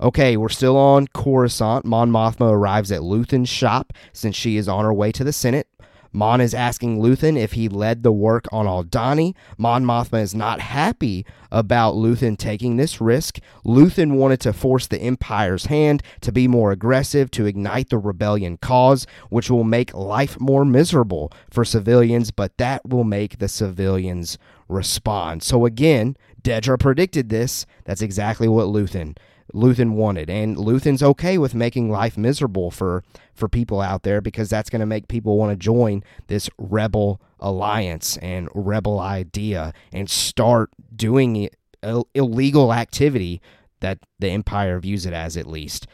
Okay, 0.00 0.36
we're 0.36 0.48
still 0.48 0.76
on 0.76 1.08
Coruscant. 1.08 1.84
Mon 1.84 2.10
Mothma 2.10 2.52
arrives 2.52 2.90
at 2.90 3.02
Luthen's 3.02 3.48
shop 3.48 3.92
since 4.12 4.36
she 4.36 4.56
is 4.56 4.68
on 4.68 4.84
her 4.84 4.94
way 4.94 5.12
to 5.12 5.24
the 5.24 5.32
Senate. 5.32 5.68
Mon 6.14 6.40
is 6.40 6.54
asking 6.54 7.00
Luthen 7.00 7.36
if 7.36 7.52
he 7.52 7.68
led 7.68 8.04
the 8.04 8.12
work 8.12 8.46
on 8.52 8.66
Aldhani. 8.66 9.34
Mon 9.58 9.84
Mothma 9.84 10.22
is 10.22 10.32
not 10.32 10.60
happy 10.60 11.26
about 11.50 11.96
Luthen 11.96 12.38
taking 12.38 12.76
this 12.76 13.00
risk. 13.00 13.40
Luthen 13.66 14.12
wanted 14.12 14.38
to 14.40 14.52
force 14.52 14.86
the 14.86 15.00
Empire's 15.00 15.66
hand 15.66 16.04
to 16.20 16.30
be 16.30 16.46
more 16.46 16.70
aggressive, 16.70 17.32
to 17.32 17.46
ignite 17.46 17.90
the 17.90 17.98
rebellion 17.98 18.56
cause, 18.58 19.08
which 19.28 19.50
will 19.50 19.64
make 19.64 19.92
life 19.92 20.38
more 20.38 20.64
miserable 20.64 21.32
for 21.50 21.64
civilians, 21.64 22.30
but 22.30 22.56
that 22.58 22.88
will 22.88 23.04
make 23.04 23.38
the 23.38 23.48
civilians 23.48 24.38
respond. 24.68 25.42
So 25.42 25.66
again, 25.66 26.16
Dedra 26.42 26.78
predicted 26.78 27.28
this. 27.28 27.66
That's 27.84 28.02
exactly 28.02 28.46
what 28.46 28.66
Luthen 28.66 29.16
Luthen 29.52 29.92
wanted. 29.92 30.30
And 30.30 30.56
Luthen's 30.56 31.02
okay 31.02 31.38
with 31.38 31.54
making 31.54 31.90
life 31.90 32.16
miserable 32.16 32.70
for, 32.70 33.02
for 33.34 33.48
people 33.48 33.80
out 33.80 34.02
there 34.02 34.20
because 34.20 34.48
that's 34.48 34.70
going 34.70 34.80
to 34.80 34.86
make 34.86 35.08
people 35.08 35.36
want 35.36 35.50
to 35.50 35.56
join 35.56 36.02
this 36.28 36.48
rebel 36.58 37.20
alliance 37.40 38.16
and 38.18 38.48
rebel 38.54 38.98
idea 39.00 39.72
and 39.92 40.08
start 40.08 40.70
doing 40.94 41.48
Ill- 41.82 42.08
illegal 42.14 42.72
activity 42.72 43.42
that 43.80 43.98
the 44.18 44.30
Empire 44.30 44.80
views 44.80 45.04
it 45.04 45.12
as, 45.12 45.36
at 45.36 45.46
least. 45.46 45.86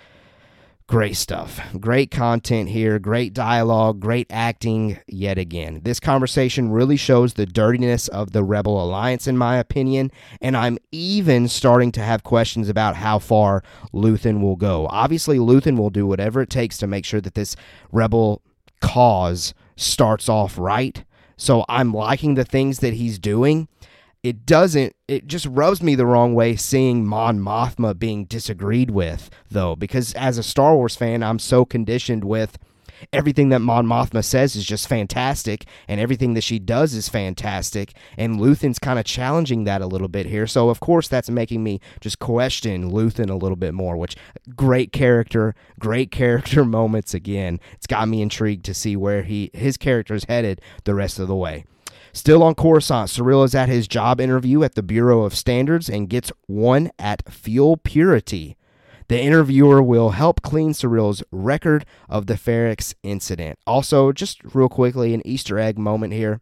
Great 0.91 1.17
stuff. 1.17 1.61
Great 1.79 2.11
content 2.11 2.69
here. 2.69 2.99
Great 2.99 3.33
dialogue. 3.33 4.01
Great 4.01 4.27
acting 4.29 4.99
yet 5.07 5.39
again. 5.39 5.83
This 5.85 6.01
conversation 6.01 6.73
really 6.73 6.97
shows 6.97 7.35
the 7.35 7.47
dirtiness 7.47 8.09
of 8.09 8.33
the 8.33 8.43
Rebel 8.43 8.83
Alliance, 8.83 9.29
in 9.29 9.39
my 9.39 9.57
opinion. 9.59 10.11
And 10.41 10.57
I'm 10.57 10.79
even 10.91 11.47
starting 11.47 11.93
to 11.93 12.01
have 12.01 12.25
questions 12.25 12.69
about 12.69 12.97
how 12.97 13.21
far 13.21 13.63
Luthen 13.95 14.41
will 14.41 14.57
go. 14.57 14.89
Obviously, 14.91 15.39
Luthen 15.39 15.79
will 15.79 15.91
do 15.91 16.09
whatever 16.09 16.43
it 16.43 16.51
takes 16.51 16.77
to 16.79 16.89
make 16.89 17.05
sure 17.05 17.21
that 17.21 17.37
this 17.37 17.55
Rebel 17.93 18.43
cause 18.81 19.55
starts 19.77 20.29
off 20.29 20.59
right. 20.59 21.05
So 21.37 21.65
I'm 21.69 21.95
liking 21.95 22.35
the 22.35 22.45
things 22.45 22.81
that 22.81 22.95
he's 22.95 23.21
doing 23.21 23.69
it 24.23 24.45
doesn't 24.45 24.95
it 25.09 25.27
just 25.27 25.47
rubs 25.47 25.83
me 25.83 25.95
the 25.95 26.07
wrong 26.07 26.35
way 26.35 26.55
seeing 26.55 27.07
Mon 27.07 27.39
Mothma 27.39 27.99
being 27.99 28.25
disagreed 28.27 28.91
with 28.91 29.31
though 29.51 29.75
because 29.75 30.13
as 30.15 30.37
a 30.37 30.43
Star 30.43 30.75
Wars 30.75 30.97
fan 30.97 31.23
I'm 31.23 31.39
so 31.39 31.65
conditioned 31.65 32.25
with 32.25 32.59
everything 33.15 33.49
that 33.49 33.61
Mon 33.61 33.87
Mothma 33.87 34.23
says 34.23 34.55
is 34.57 34.67
just 34.67 34.87
fantastic 34.87 35.65
and 35.89 35.99
everything 35.99 36.35
that 36.35 36.43
she 36.43 36.59
does 36.59 36.93
is 36.93 37.09
fantastic 37.09 37.95
and 38.19 38.39
Luthen's 38.39 38.79
kind 38.79 38.99
of 38.99 39.07
challenging 39.07 39.65
that 39.65 39.81
a 39.81 39.87
little 39.87 40.09
bit 40.09 40.27
here. 40.27 40.47
So 40.47 40.69
of 40.69 40.81
course 40.81 41.09
that's 41.09 41.31
making 41.31 41.65
me 41.65 41.81
just 42.03 42.19
question 42.19 42.91
Luthen 42.91 43.31
a 43.31 43.37
little 43.37 43.57
bit 43.57 43.73
more 43.73 43.97
which 43.97 44.17
great 44.55 44.93
character 44.93 45.55
great 45.79 46.11
character 46.11 46.63
moments 46.63 47.15
again. 47.15 47.59
It's 47.73 47.87
got 47.87 48.07
me 48.07 48.21
intrigued 48.21 48.67
to 48.67 48.75
see 48.75 48.97
where 48.97 49.23
he 49.23 49.51
his 49.55 49.79
character 49.79 50.15
is 50.15 50.25
headed 50.25 50.61
the 50.85 50.95
rest 50.95 51.19
of 51.19 51.27
the 51.27 51.37
way 51.37 51.65
Still 52.13 52.43
on 52.43 52.55
Coruscant, 52.55 53.09
Syril 53.09 53.45
is 53.45 53.55
at 53.55 53.69
his 53.69 53.87
job 53.87 54.21
interview 54.21 54.63
at 54.63 54.75
the 54.75 54.83
Bureau 54.83 55.23
of 55.23 55.35
Standards 55.35 55.89
and 55.89 56.09
gets 56.09 56.33
one 56.47 56.91
at 56.99 57.31
fuel 57.31 57.77
purity. 57.77 58.57
The 59.09 59.21
interviewer 59.21 59.83
will 59.83 60.11
help 60.11 60.43
clean 60.43 60.71
Syril's 60.71 61.23
record 61.33 61.85
of 62.09 62.27
the 62.27 62.35
Ferrix 62.35 62.95
incident. 63.03 63.59
Also, 63.67 64.13
just 64.13 64.41
real 64.55 64.69
quickly, 64.69 65.15
an 65.15 65.27
Easter 65.27 65.59
egg 65.59 65.79
moment 65.79 66.13
here. 66.13 66.41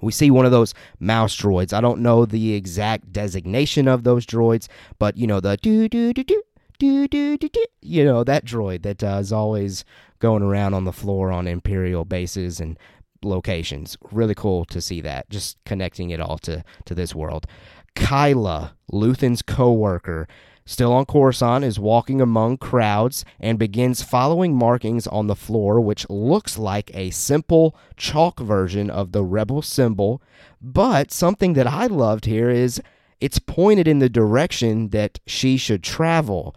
We 0.00 0.12
see 0.12 0.30
one 0.30 0.44
of 0.44 0.52
those 0.52 0.74
mouse 1.00 1.36
droids. 1.36 1.72
I 1.72 1.80
don't 1.80 2.00
know 2.00 2.24
the 2.24 2.54
exact 2.54 3.12
designation 3.12 3.88
of 3.88 4.04
those 4.04 4.26
droids, 4.26 4.68
but 4.98 5.16
you 5.16 5.26
know 5.26 5.40
the 5.40 5.56
do 5.56 5.88
do 5.88 6.12
do 6.12 6.24
do 6.24 6.42
do 6.78 7.08
do 7.08 7.36
do 7.36 7.48
do. 7.48 7.64
You 7.80 8.04
know 8.04 8.24
that 8.24 8.44
droid 8.44 8.82
that 8.82 9.02
uh, 9.02 9.18
is 9.20 9.32
always 9.32 9.84
going 10.18 10.42
around 10.42 10.74
on 10.74 10.84
the 10.84 10.92
floor 10.92 11.30
on 11.30 11.46
Imperial 11.46 12.04
bases 12.04 12.60
and 12.60 12.78
locations. 13.22 13.96
Really 14.10 14.34
cool 14.34 14.64
to 14.66 14.80
see 14.80 15.00
that, 15.02 15.28
just 15.30 15.58
connecting 15.64 16.10
it 16.10 16.20
all 16.20 16.38
to, 16.38 16.64
to 16.84 16.94
this 16.94 17.14
world. 17.14 17.46
Kyla, 17.94 18.76
Luthen's 18.92 19.42
co 19.42 19.72
worker, 19.72 20.28
still 20.64 20.92
on 20.92 21.04
Coruscant, 21.04 21.64
is 21.64 21.78
walking 21.78 22.20
among 22.20 22.58
crowds 22.58 23.24
and 23.40 23.58
begins 23.58 24.02
following 24.02 24.54
markings 24.54 25.06
on 25.06 25.26
the 25.26 25.34
floor, 25.34 25.80
which 25.80 26.08
looks 26.08 26.58
like 26.58 26.90
a 26.94 27.10
simple 27.10 27.74
chalk 27.96 28.38
version 28.40 28.90
of 28.90 29.12
the 29.12 29.24
rebel 29.24 29.62
symbol. 29.62 30.22
But 30.60 31.10
something 31.10 31.54
that 31.54 31.66
I 31.66 31.86
loved 31.86 32.26
here 32.26 32.50
is 32.50 32.80
it's 33.20 33.38
pointed 33.40 33.88
in 33.88 33.98
the 33.98 34.08
direction 34.08 34.90
that 34.90 35.18
she 35.26 35.56
should 35.56 35.82
travel. 35.82 36.54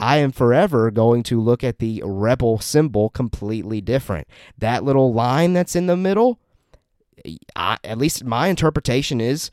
I 0.00 0.18
am 0.18 0.32
forever 0.32 0.90
going 0.90 1.22
to 1.24 1.40
look 1.40 1.62
at 1.62 1.78
the 1.78 2.02
rebel 2.04 2.58
symbol 2.58 3.10
completely 3.10 3.80
different. 3.80 4.28
That 4.58 4.84
little 4.84 5.12
line 5.12 5.52
that's 5.52 5.76
in 5.76 5.86
the 5.86 5.96
middle, 5.96 6.40
I, 7.54 7.78
at 7.84 7.98
least 7.98 8.24
my 8.24 8.48
interpretation 8.48 9.20
is 9.20 9.50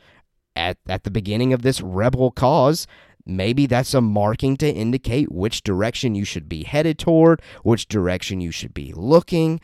at, 0.56 0.78
at 0.88 1.04
the 1.04 1.12
beginning 1.12 1.54
of 1.54 1.62
this 1.62 1.80
rebel 1.82 2.32
cause, 2.32 2.88
maybe 3.26 3.66
that's 3.66 3.94
a 3.94 4.02
marking 4.02 4.58
to 4.58 4.70
indicate 4.70 5.32
which 5.32 5.64
direction 5.64 6.16
you 6.16 6.26
should 6.26 6.50
be 6.50 6.64
headed 6.64 6.98
toward, 6.98 7.42
which 7.64 7.88
direction 7.88 8.42
you 8.42 8.52
should 8.52 8.74
be 8.74 8.94
looking. 8.96 9.62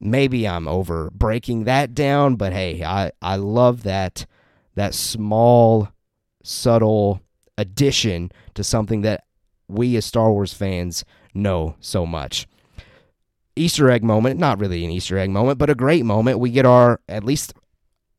Maybe 0.00 0.46
I'm 0.46 0.68
over 0.68 1.10
breaking 1.12 1.64
that 1.64 1.94
down, 1.94 2.36
but 2.36 2.52
hey, 2.52 2.84
I, 2.84 3.12
I 3.22 3.36
love 3.36 3.82
that 3.84 4.26
that 4.76 4.94
small, 4.94 5.88
subtle 6.44 7.20
addition 7.56 8.30
to 8.54 8.62
something 8.62 9.00
that 9.00 9.24
we 9.68 9.96
as 9.96 10.04
Star 10.04 10.32
Wars 10.32 10.52
fans 10.52 11.04
know 11.34 11.76
so 11.80 12.06
much. 12.06 12.46
Easter 13.56 13.90
egg 13.90 14.04
moment, 14.04 14.38
not 14.38 14.58
really 14.58 14.84
an 14.84 14.90
Easter 14.90 15.18
egg 15.18 15.30
moment, 15.30 15.58
but 15.58 15.70
a 15.70 15.74
great 15.74 16.04
moment. 16.04 16.38
We 16.38 16.50
get 16.50 16.64
our, 16.64 17.00
at 17.08 17.24
least 17.24 17.54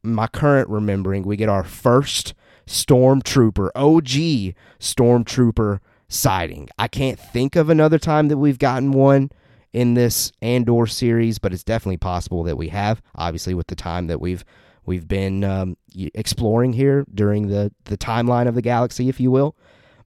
my 0.04 0.28
current 0.28 0.70
remembering, 0.70 1.24
we 1.24 1.38
get 1.38 1.50
our 1.50 1.64
first 1.64 2.34
Stormtrooper, 2.68 3.70
OG 3.76 4.56
Stormtrooper 4.80 5.80
sighting. 6.08 6.70
I 6.78 6.88
can't 6.88 7.20
think 7.20 7.56
of 7.56 7.70
another 7.70 7.98
time 7.98 8.28
that 8.28 8.38
we've 8.38 8.60
gotten 8.60 8.92
one 8.92 9.32
in 9.74 9.94
this 9.94 10.32
Andor 10.42 10.88
series, 10.88 11.40
but 11.40 11.54
it's 11.54 11.64
definitely 11.64 11.98
possible 11.98 12.44
that 12.44 12.58
we 12.58 12.70
have. 12.70 13.02
Obviously, 13.16 13.54
with 13.54 13.68
the 13.68 13.76
time 13.76 14.08
that 14.08 14.20
we've 14.20 14.44
we've 14.86 15.08
been 15.08 15.44
um, 15.44 15.78
exploring 16.14 16.74
here 16.74 17.06
during 17.14 17.48
the 17.48 17.72
the 17.86 17.98
timeline 17.98 18.48
of 18.48 18.56
the 18.56 18.62
galaxy, 18.62 19.10
if 19.10 19.20
you 19.20 19.32
will. 19.32 19.56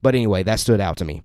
But 0.02 0.14
anyway, 0.14 0.42
that 0.42 0.60
stood 0.60 0.80
out 0.80 0.96
to 0.98 1.04
me. 1.04 1.22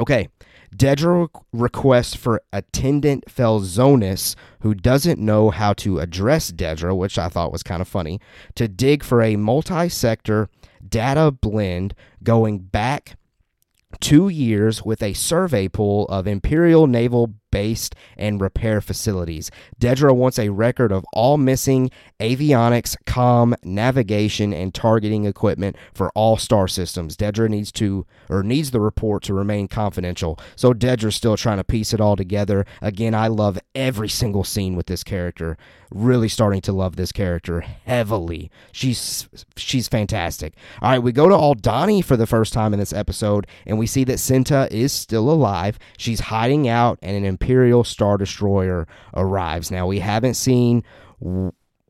Okay. 0.00 0.28
Dedra 0.74 1.28
requests 1.52 2.14
for 2.14 2.42
attendant 2.52 3.24
Felzonis, 3.26 4.34
who 4.60 4.74
doesn't 4.74 5.18
know 5.18 5.50
how 5.50 5.72
to 5.74 6.00
address 6.00 6.50
Dedra, 6.50 6.94
which 6.94 7.18
I 7.18 7.28
thought 7.28 7.52
was 7.52 7.62
kind 7.62 7.80
of 7.80 7.88
funny, 7.88 8.20
to 8.56 8.68
dig 8.68 9.02
for 9.02 9.22
a 9.22 9.36
multi 9.36 9.88
sector 9.88 10.48
data 10.86 11.30
blend 11.30 11.94
going 12.22 12.58
back 12.58 13.16
two 14.00 14.28
years 14.28 14.84
with 14.84 15.02
a 15.02 15.14
survey 15.14 15.68
pool 15.68 16.06
of 16.06 16.26
Imperial 16.26 16.86
naval 16.86 17.34
based 17.56 17.94
and 18.18 18.38
repair 18.38 18.82
facilities. 18.82 19.50
Dedra 19.80 20.14
wants 20.14 20.38
a 20.38 20.50
record 20.50 20.92
of 20.92 21.06
all 21.14 21.38
missing 21.38 21.90
avionics, 22.20 22.94
com, 23.06 23.56
navigation, 23.64 24.52
and 24.52 24.74
targeting 24.74 25.24
equipment 25.24 25.74
for 25.94 26.10
all 26.14 26.36
star 26.36 26.68
systems. 26.68 27.16
Dedra 27.16 27.48
needs 27.48 27.72
to 27.72 28.04
or 28.28 28.42
needs 28.42 28.72
the 28.72 28.80
report 28.80 29.22
to 29.22 29.32
remain 29.32 29.68
confidential. 29.68 30.38
So 30.54 30.74
Dedra's 30.74 31.16
still 31.16 31.38
trying 31.38 31.56
to 31.56 31.64
piece 31.64 31.94
it 31.94 32.00
all 32.00 32.14
together. 32.14 32.66
Again, 32.82 33.14
I 33.14 33.28
love 33.28 33.58
every 33.74 34.10
single 34.10 34.44
scene 34.44 34.76
with 34.76 34.84
this 34.84 35.02
character. 35.02 35.56
Really 35.90 36.28
starting 36.28 36.60
to 36.62 36.72
love 36.72 36.96
this 36.96 37.12
character 37.12 37.60
heavily. 37.60 38.50
She's 38.72 39.28
she's 39.56 39.88
fantastic. 39.88 40.54
All 40.82 40.90
right, 40.90 40.98
we 40.98 41.12
go 41.12 41.28
to 41.28 41.34
Aldhani 41.34 42.04
for 42.04 42.16
the 42.16 42.26
first 42.26 42.52
time 42.52 42.72
in 42.72 42.80
this 42.80 42.92
episode, 42.92 43.46
and 43.66 43.78
we 43.78 43.86
see 43.86 44.04
that 44.04 44.18
Cinta 44.18 44.70
is 44.70 44.92
still 44.92 45.30
alive. 45.30 45.78
She's 45.96 46.20
hiding 46.20 46.68
out, 46.68 46.98
and 47.02 47.16
an 47.16 47.24
Imperial 47.24 47.84
Star 47.84 48.18
Destroyer 48.18 48.88
arrives. 49.14 49.70
Now, 49.70 49.86
we 49.86 50.00
haven't 50.00 50.34
seen 50.34 50.82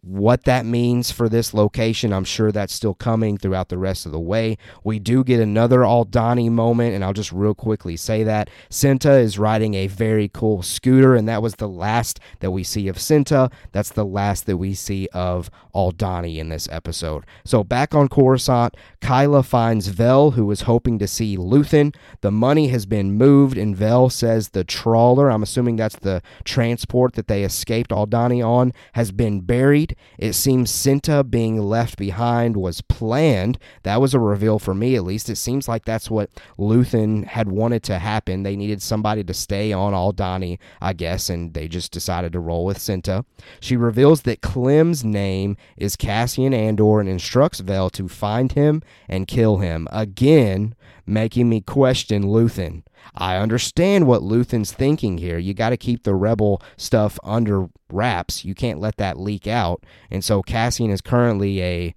What 0.09 0.45
that 0.45 0.65
means 0.65 1.11
for 1.11 1.29
this 1.29 1.53
location, 1.53 2.13
I'm 2.13 2.23
sure 2.23 2.53
that's 2.53 2.73
still 2.73 2.95
coming 2.95 3.37
throughout 3.37 3.71
the 3.71 3.77
rest 3.77 4.07
of 4.07 4.13
the 4.13 4.21
way. 4.21 4.57
We 4.85 5.01
do 5.01 5.25
get 5.25 5.41
another 5.41 5.81
Aldhani 5.81 6.49
moment, 6.49 6.95
and 6.95 7.05
I'll 7.05 7.13
just 7.13 7.33
real 7.33 7.57
quickly 7.57 7.97
say 7.97 8.23
that. 8.23 8.49
Cinta 8.71 9.21
is 9.21 9.37
riding 9.37 9.75
a 9.75 9.89
very 9.89 10.31
cool 10.33 10.63
scooter, 10.63 11.17
and 11.17 11.29
that 11.29 11.43
was 11.43 11.57
the 11.57 11.69
last 11.69 12.21
that 12.39 12.53
we 12.53 12.63
see 12.63 12.87
of 12.87 12.99
Cinta. 12.99 13.51
That's 13.73 13.91
the 13.91 14.05
last 14.05 14.47
that 14.47 14.59
we 14.59 14.75
see 14.75 15.09
of 15.13 15.51
Aldhani 15.75 16.37
in 16.37 16.51
this 16.51 16.69
episode. 16.71 17.25
So 17.45 17.65
back 17.65 17.93
on 17.93 18.07
Coruscant, 18.07 18.77
Kyla 19.01 19.43
finds 19.43 19.89
Vel, 19.89 20.31
who 20.31 20.49
is 20.53 20.63
hoping 20.63 21.01
to 21.01 21.09
see 21.09 21.37
Luthen. 21.37 21.93
The 22.21 22.31
money 22.31 22.69
has 22.69 22.87
been 22.87 23.11
moved, 23.11 23.59
and 23.59 23.77
Vel 23.77 24.09
says 24.09 24.51
the 24.51 24.63
trawler, 24.63 25.33
I'm 25.33 25.43
assuming 25.43 25.75
that's 25.75 25.97
the 25.97 26.23
transport 26.45 27.15
that 27.15 27.27
they 27.27 27.43
escaped 27.43 27.91
Aldhani 27.91 28.47
on, 28.47 28.73
has 28.93 29.11
been 29.11 29.41
buried. 29.41 29.96
It 30.19 30.33
seems 30.33 30.71
Cinta 30.71 31.29
being 31.29 31.61
left 31.61 31.99
behind 31.99 32.57
was 32.57 32.81
planned. 32.81 33.59
That 33.83 34.01
was 34.01 34.15
a 34.15 34.21
reveal 34.21 34.59
for 34.59 34.75
me, 34.75 34.97
at 34.97 35.05
least. 35.05 35.29
It 35.29 35.37
seems 35.37 35.69
like 35.69 35.85
that's 35.85 36.11
what 36.11 36.31
Luthen 36.59 37.27
had 37.27 37.49
wanted 37.49 37.83
to 37.85 37.99
happen. 37.99 38.43
They 38.43 38.57
needed 38.57 38.83
somebody 38.83 39.25
to 39.25 39.35
stay 39.35 39.73
on 39.73 39.93
Aldhani, 39.93 40.59
I 40.81 40.93
guess, 40.93 41.29
and 41.29 41.55
they 41.55 41.69
just 41.69 41.93
decided 41.93 42.33
to 42.33 42.41
roll 42.41 42.65
with 42.65 42.79
Cinta. 42.79 43.25
She 43.61 43.77
reveals 43.77 44.23
that 44.23 44.41
Clem's 44.41 45.05
name 45.05 45.57
is 45.77 45.97
Cassian 45.97 46.55
Andor 46.55 47.01
and 47.01 47.09
instructs 47.09 47.61
Vel 47.61 47.91
to 47.91 48.09
find 48.09 48.53
him 48.53 48.83
and 49.09 49.29
kill 49.29 49.59
him. 49.59 49.87
Again, 49.93 50.75
making 51.07 51.49
me 51.49 51.61
question 51.61 52.25
Luthen. 52.25 52.83
I 53.15 53.37
understand 53.37 54.07
what 54.07 54.23
Luthen's 54.23 54.73
thinking 54.73 55.19
here. 55.19 55.39
You 55.39 55.55
got 55.55 55.71
to 55.71 55.77
keep 55.77 56.03
the 56.03 56.15
rebel 56.15 56.63
stuff 56.77 57.19
under 57.23 57.69
wraps. 57.91 58.45
You 58.45 58.55
can't 58.55 58.81
let 58.81 58.97
that 58.97 59.19
leak 59.19 59.47
out. 59.47 59.85
And 60.11 60.25
so 60.25 60.43
Cassian 60.43 60.91
is 60.91 61.01
currently 61.01 61.63
a 61.63 61.95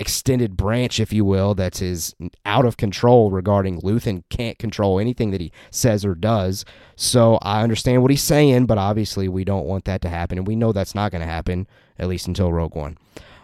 extended 0.00 0.56
branch, 0.56 0.98
if 0.98 1.12
you 1.12 1.26
will, 1.26 1.54
that 1.54 1.82
is 1.82 2.14
out 2.46 2.64
of 2.64 2.78
control 2.78 3.30
regarding 3.30 3.82
Luthen 3.82 4.24
can't 4.30 4.58
control 4.58 4.98
anything 4.98 5.30
that 5.30 5.42
he 5.42 5.52
says 5.70 6.06
or 6.06 6.14
does. 6.14 6.64
So 6.96 7.38
I 7.42 7.62
understand 7.62 8.00
what 8.00 8.10
he's 8.10 8.22
saying, 8.22 8.64
but 8.64 8.78
obviously 8.78 9.28
we 9.28 9.44
don't 9.44 9.66
want 9.66 9.84
that 9.84 10.00
to 10.00 10.08
happen, 10.08 10.38
and 10.38 10.46
we 10.46 10.56
know 10.56 10.72
that's 10.72 10.94
not 10.94 11.12
going 11.12 11.20
to 11.20 11.28
happen 11.28 11.66
at 11.98 12.08
least 12.08 12.26
until 12.26 12.50
Rogue 12.50 12.74
One. 12.74 12.96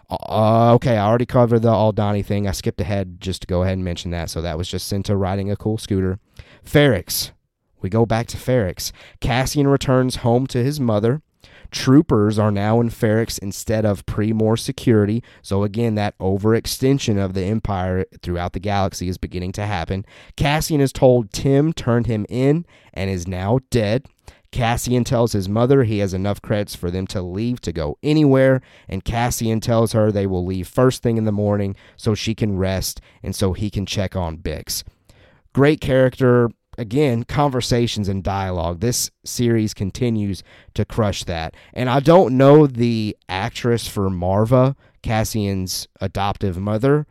Uh, 0.09 0.75
okay, 0.75 0.97
I 0.97 1.07
already 1.07 1.27
covered 1.27 1.61
the 1.61 1.73
Aldhani 1.73 2.25
thing. 2.25 2.47
I 2.47 2.53
skipped 2.53 2.81
ahead 2.81 3.21
just 3.21 3.43
to 3.43 3.47
go 3.47 3.63
ahead 3.63 3.75
and 3.75 3.85
mention 3.85 4.11
that. 4.13 4.31
So 4.31 4.41
that 4.43 4.57
was 4.57 4.69
just 4.69 4.91
Cinta 4.91 5.19
riding 5.19 5.51
a 5.51 5.57
cool 5.57 5.79
scooter. 5.79 6.19
Ferrix. 6.65 7.33
We 7.81 7.91
go 7.91 8.07
back 8.07 8.27
to 8.29 8.37
Ferrix. 8.37 8.93
Cassian 9.21 9.69
returns 9.69 10.17
home 10.17 10.47
to 10.49 10.63
his 10.63 10.81
mother. 10.81 11.23
Troopers 11.71 12.39
are 12.39 12.51
now 12.51 12.81
in 12.81 12.89
Ferrix 12.89 13.39
instead 13.39 13.85
of 13.85 14.07
Pre-Mor 14.07 14.57
security. 14.57 15.23
So 15.43 15.63
again, 15.63 15.95
that 15.97 16.17
overextension 16.19 17.23
of 17.23 17.35
the 17.35 17.45
Empire 17.45 18.07
throughout 18.23 18.53
the 18.53 18.61
galaxy 18.61 19.09
is 19.09 19.19
beginning 19.19 19.53
to 19.53 19.67
happen. 19.67 20.05
Cassian 20.37 20.81
is 20.81 20.93
told 20.93 21.33
Tim 21.33 21.73
turned 21.73 22.07
him 22.07 22.25
in 22.29 22.65
and 22.95 23.11
is 23.11 23.27
now 23.27 23.61
dead. 23.71 24.07
Cassian 24.53 25.05
tells 25.05 25.33
his 25.33 25.49
mother 25.49 25.85
he 25.85 25.99
has 25.99 26.15
enough 26.15 26.41
credits 26.41 26.75
for 26.75 26.91
them 26.91 27.07
to 27.09 27.23
leave 27.23 27.61
to 27.63 27.73
go 27.73 27.99
anywhere, 28.03 28.61
and 28.89 29.05
Cassian 29.05 29.61
tells 29.61 29.93
her 29.93 30.11
they 30.11 30.27
will 30.27 30.45
leave 30.45 30.69
first 30.69 31.03
thing 31.03 31.17
in 31.17 31.25
the 31.25 31.33
morning 31.33 31.77
so 31.97 32.15
she 32.15 32.35
can 32.35 32.57
rest 32.57 33.01
and 33.23 33.35
so 33.35 33.53
he 33.53 33.71
can 33.71 33.87
check 33.87 34.17
on 34.17 34.39
Bix. 34.39 34.83
Great 35.53 35.81
character. 35.81 36.51
Again, 36.79 37.25
conversations 37.25 38.09
and 38.09 38.23
dialogue. 38.23 38.81
This 38.81 39.11
series 39.25 39.73
continues 39.73 40.43
to 40.75 40.85
crush 40.85 41.25
that. 41.25 41.55
And 41.73 41.89
I 41.89 42.01
don't 42.01 42.37
know 42.37 42.67
the 42.67 43.17
actress 43.31 43.89
for 43.89 44.11
Marva, 44.11 44.77
Cassian's 45.03 45.89
adoptive 46.03 46.59
mother, 46.59 47.07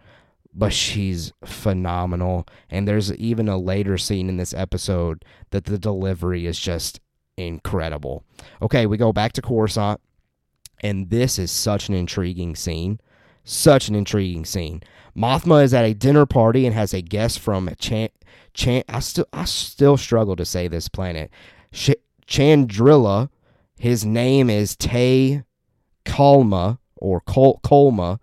but 0.53 0.71
she's 0.71 1.33
phenomenal. 1.43 2.45
And 2.69 2.87
there's 2.87 3.11
even 3.15 3.49
a 3.49 3.57
later 3.57 3.97
scene 3.97 4.29
in 4.29 4.37
this 4.37 4.53
episode 4.53 5.25
that 5.49 5.65
the 5.65 5.79
delivery 5.79 6.45
is 6.45 6.59
just 6.59 6.99
incredible. 7.37 8.23
Okay, 8.61 8.85
we 8.85 8.97
go 8.97 9.13
back 9.13 9.33
to 9.33 9.41
Coruscant, 9.41 9.99
and 10.81 11.09
this 11.09 11.39
is 11.39 11.51
such 11.51 11.89
an 11.89 11.95
intriguing 11.95 12.55
scene. 12.55 12.99
Such 13.43 13.89
an 13.89 13.95
intriguing 13.95 14.43
scene. 14.45 14.81
Mothma 15.15 15.63
is 15.63 15.73
at 15.73 15.85
a 15.85 15.93
dinner 15.93 16.25
party 16.25 16.65
and 16.65 16.73
has 16.73 16.93
a 16.93 17.01
guest 17.01 17.39
from 17.39 17.69
Chan. 17.77 18.09
Chan 18.53 18.83
I 18.89 18.99
still 18.99 19.27
I 19.31 19.45
still 19.45 19.97
struggle 19.97 20.35
to 20.35 20.45
say 20.45 20.67
this 20.67 20.89
planet. 20.89 21.29
Sh- 21.71 21.91
Chandrila. 22.27 23.29
His 23.77 24.05
name 24.05 24.49
is 24.49 24.75
Tay 24.75 25.43
Kalma 26.05 26.79
or 26.95 27.21
Kolma. 27.21 28.19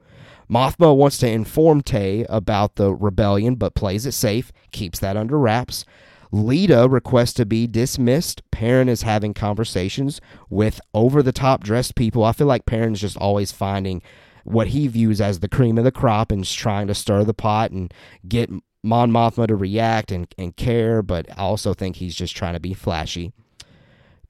Mothma 0.50 0.96
wants 0.96 1.18
to 1.18 1.28
inform 1.28 1.82
Tay 1.82 2.26
about 2.28 2.76
the 2.76 2.92
rebellion, 2.92 3.54
but 3.54 3.74
plays 3.74 4.06
it 4.06 4.12
safe, 4.12 4.50
keeps 4.70 4.98
that 4.98 5.16
under 5.16 5.38
wraps. 5.38 5.84
Leeta 6.32 6.88
requests 6.88 7.34
to 7.34 7.44
be 7.44 7.66
dismissed. 7.66 8.42
Perrin 8.50 8.88
is 8.88 9.02
having 9.02 9.34
conversations 9.34 10.20
with 10.48 10.80
over 10.94 11.22
the 11.22 11.32
top 11.32 11.62
dressed 11.62 11.94
people. 11.94 12.24
I 12.24 12.32
feel 12.32 12.46
like 12.46 12.64
Perrin's 12.64 13.02
just 13.02 13.18
always 13.18 13.52
finding 13.52 14.02
what 14.44 14.68
he 14.68 14.88
views 14.88 15.20
as 15.20 15.40
the 15.40 15.48
cream 15.48 15.78
of 15.78 15.84
the 15.84 15.92
crop 15.92 16.32
and 16.32 16.44
trying 16.44 16.86
to 16.88 16.94
stir 16.94 17.22
the 17.22 17.34
pot 17.34 17.70
and 17.70 17.92
get 18.26 18.50
Mon 18.82 19.12
Mothma 19.12 19.46
to 19.46 19.54
react 19.54 20.10
and, 20.10 20.26
and 20.36 20.56
care, 20.56 21.02
but 21.02 21.30
I 21.30 21.42
also 21.42 21.74
think 21.74 21.96
he's 21.96 22.16
just 22.16 22.34
trying 22.34 22.54
to 22.54 22.60
be 22.60 22.74
flashy. 22.74 23.32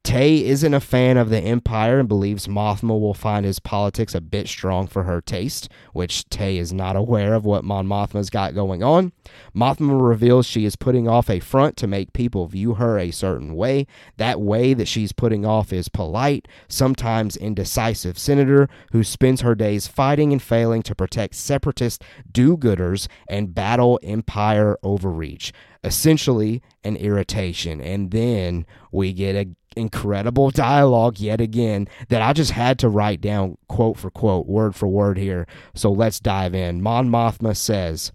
Tay 0.05 0.45
isn't 0.45 0.75
a 0.75 0.81
fan 0.81 1.17
of 1.17 1.31
the 1.31 1.38
Empire 1.38 2.01
and 2.01 2.09
believes 2.09 2.49
Mothma 2.49 2.99
will 2.99 3.15
find 3.15 3.47
his 3.47 3.61
politics 3.61 4.17
a 4.17 4.21
bit 4.21 4.49
strong 4.49 4.88
for 4.88 5.05
her 5.05 5.21
taste, 5.21 5.69
which 5.93 6.29
Tay 6.29 6.59
is 6.59 6.73
not 6.73 6.97
aware 6.97 7.35
of 7.35 7.45
what 7.45 7.65
Mon 7.65 7.87
Mothma's 7.87 8.29
got 8.29 8.53
going 8.53 8.83
on. 8.83 9.12
Mothma 9.55 9.97
reveals 10.01 10.45
she 10.45 10.65
is 10.65 10.75
putting 10.75 11.07
off 11.07 11.31
a 11.31 11.38
front 11.38 11.77
to 11.77 11.87
make 11.87 12.12
people 12.12 12.49
view 12.49 12.75
her 12.75 12.99
a 12.99 13.12
certain 13.12 13.55
way. 13.55 13.87
That 14.17 14.41
way 14.41 14.75
that 14.75 14.88
she's 14.88 15.12
putting 15.12 15.47
off 15.47 15.73
is 15.73 15.88
polite, 15.88 16.49
sometimes 16.69 17.37
indecisive 17.37 18.19
senator 18.19 18.69
who 18.91 19.05
spends 19.05 19.43
her 19.43 19.55
days 19.55 19.87
fighting 19.87 20.33
and 20.33 20.43
failing 20.43 20.83
to 20.83 20.97
protect 20.97 21.37
separatist 21.37 22.03
do 22.31 22.57
gooders 22.57 23.07
and 23.29 23.55
battle 23.55 24.01
Empire 24.03 24.77
overreach 24.83 25.53
essentially 25.85 26.62
an 26.85 26.97
irritation. 26.97 27.81
And 27.81 28.11
then 28.12 28.67
we 28.93 29.12
get 29.12 29.35
a 29.35 29.49
incredible 29.77 30.51
dialogue 30.51 31.19
yet 31.19 31.41
again 31.41 31.89
that 32.09 32.23
I 32.23 32.33
just 32.33 32.53
had 32.53 32.79
to 32.81 32.89
write 32.89 33.21
down 33.21 33.59
quote 33.69 33.99
for 33.99 34.11
quote, 34.11 34.47
word 34.47 34.75
for 34.75 34.89
word 34.89 35.19
here. 35.19 35.47
So 35.75 35.91
let's 35.91 36.21
dive 36.21 36.55
in. 36.55 36.83
Mon 36.83 37.09
Mothma 37.09 37.57
says, 37.57 38.13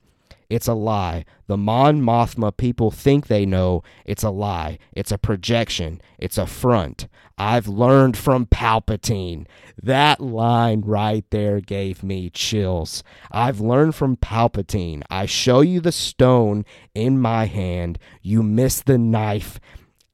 it's 0.49 0.67
a 0.67 0.73
lie. 0.73 1.25
The 1.47 1.57
Mon 1.57 2.01
Mothma 2.01 2.55
people 2.55 2.89
think 2.89 3.27
they 3.27 3.45
know. 3.45 3.83
It's 4.05 4.23
a 4.23 4.29
lie. 4.29 4.79
It's 4.93 5.11
a 5.11 5.17
projection. 5.17 6.01
It's 6.17 6.37
a 6.37 6.45
front. 6.45 7.07
I've 7.37 7.67
learned 7.67 8.17
from 8.17 8.45
Palpatine. 8.45 9.45
That 9.81 10.21
line 10.21 10.81
right 10.81 11.25
there 11.31 11.59
gave 11.59 12.01
me 12.01 12.29
chills. 12.29 13.03
I've 13.29 13.59
learned 13.59 13.95
from 13.95 14.15
Palpatine. 14.15 15.03
I 15.09 15.25
show 15.25 15.61
you 15.61 15.81
the 15.81 15.91
stone 15.91 16.65
in 16.95 17.19
my 17.19 17.45
hand. 17.45 17.99
You 18.21 18.41
miss 18.41 18.81
the 18.81 18.97
knife 18.97 19.59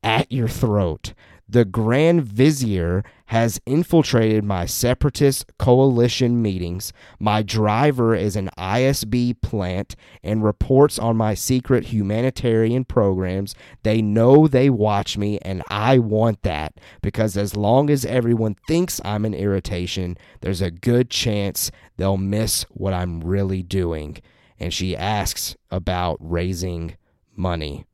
at 0.03 0.32
your 0.32 0.47
throat 0.47 1.13
the 1.53 1.65
Grand 1.65 2.23
Vizier 2.23 3.03
has 3.27 3.61
infiltrated 3.67 4.43
my 4.43 4.65
separatist 4.65 5.45
coalition 5.59 6.41
meetings. 6.41 6.91
My 7.19 7.43
driver 7.43 8.15
is 8.15 8.35
an 8.35 8.49
ISB 8.57 9.39
plant 9.39 9.95
and 10.23 10.43
reports 10.43 10.97
on 10.97 11.15
my 11.15 11.35
secret 11.35 11.85
humanitarian 11.85 12.85
programs. 12.85 13.53
They 13.83 14.01
know 14.01 14.47
they 14.47 14.71
watch 14.71 15.15
me, 15.15 15.37
and 15.43 15.61
I 15.69 15.99
want 15.99 16.41
that 16.41 16.79
because 17.03 17.37
as 17.37 17.55
long 17.55 17.91
as 17.91 18.03
everyone 18.03 18.55
thinks 18.67 18.99
I'm 19.05 19.23
an 19.23 19.35
irritation, 19.35 20.17
there's 20.41 20.61
a 20.61 20.71
good 20.71 21.11
chance 21.11 21.69
they'll 21.97 22.17
miss 22.17 22.63
what 22.71 22.93
I'm 22.93 23.19
really 23.19 23.61
doing. 23.61 24.17
And 24.59 24.73
she 24.73 24.97
asks 24.97 25.55
about 25.69 26.17
raising 26.19 26.97
money. 27.35 27.85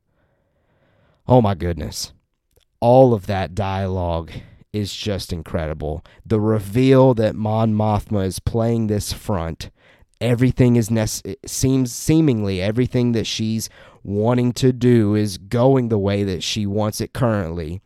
Oh 1.28 1.42
my 1.42 1.54
goodness 1.54 2.14
all 2.80 3.12
of 3.12 3.26
that 3.26 3.54
dialogue 3.54 4.30
is 4.72 4.94
just 4.94 5.32
incredible. 5.32 6.04
The 6.24 6.40
reveal 6.40 7.14
that 7.14 7.34
Mon 7.34 7.74
Mothma 7.74 8.24
is 8.24 8.38
playing 8.38 8.86
this 8.86 9.12
front, 9.12 9.70
everything 10.20 10.76
is 10.76 10.88
nece- 10.88 11.36
seems 11.46 11.92
seemingly 11.92 12.60
everything 12.60 13.12
that 13.12 13.26
she's 13.26 13.68
wanting 14.02 14.52
to 14.52 14.72
do 14.72 15.14
is 15.14 15.38
going 15.38 15.88
the 15.88 15.98
way 15.98 16.22
that 16.24 16.42
she 16.42 16.66
wants 16.66 17.00
it 17.00 17.12
currently, 17.12 17.80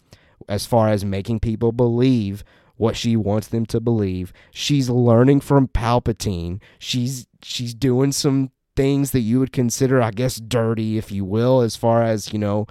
as 0.49 0.67
far 0.67 0.89
as 0.89 1.05
making 1.05 1.41
people 1.41 1.73
believe 1.73 2.45
what 2.77 2.97
she 2.97 3.17
wants 3.17 3.49
them 3.49 3.65
to 3.67 3.81
believe. 3.81 4.33
She's 4.51 4.91
learning 4.91 5.41
from 5.41 5.69
Palpatine. 5.69 6.61
She's 6.79 7.27
she's 7.43 7.75
doing 7.75 8.13
some 8.13 8.51
things 8.77 9.13
that 9.13 9.21
you 9.21 9.39
would 9.39 9.53
consider, 9.53 10.03
I 10.03 10.11
guess, 10.11 10.37
dirty, 10.37 10.99
if 10.99 11.13
you 11.13 11.25
will, 11.25 11.61
as 11.61 11.77
far 11.77 12.03
as 12.03 12.33
you 12.33 12.39
know 12.39 12.67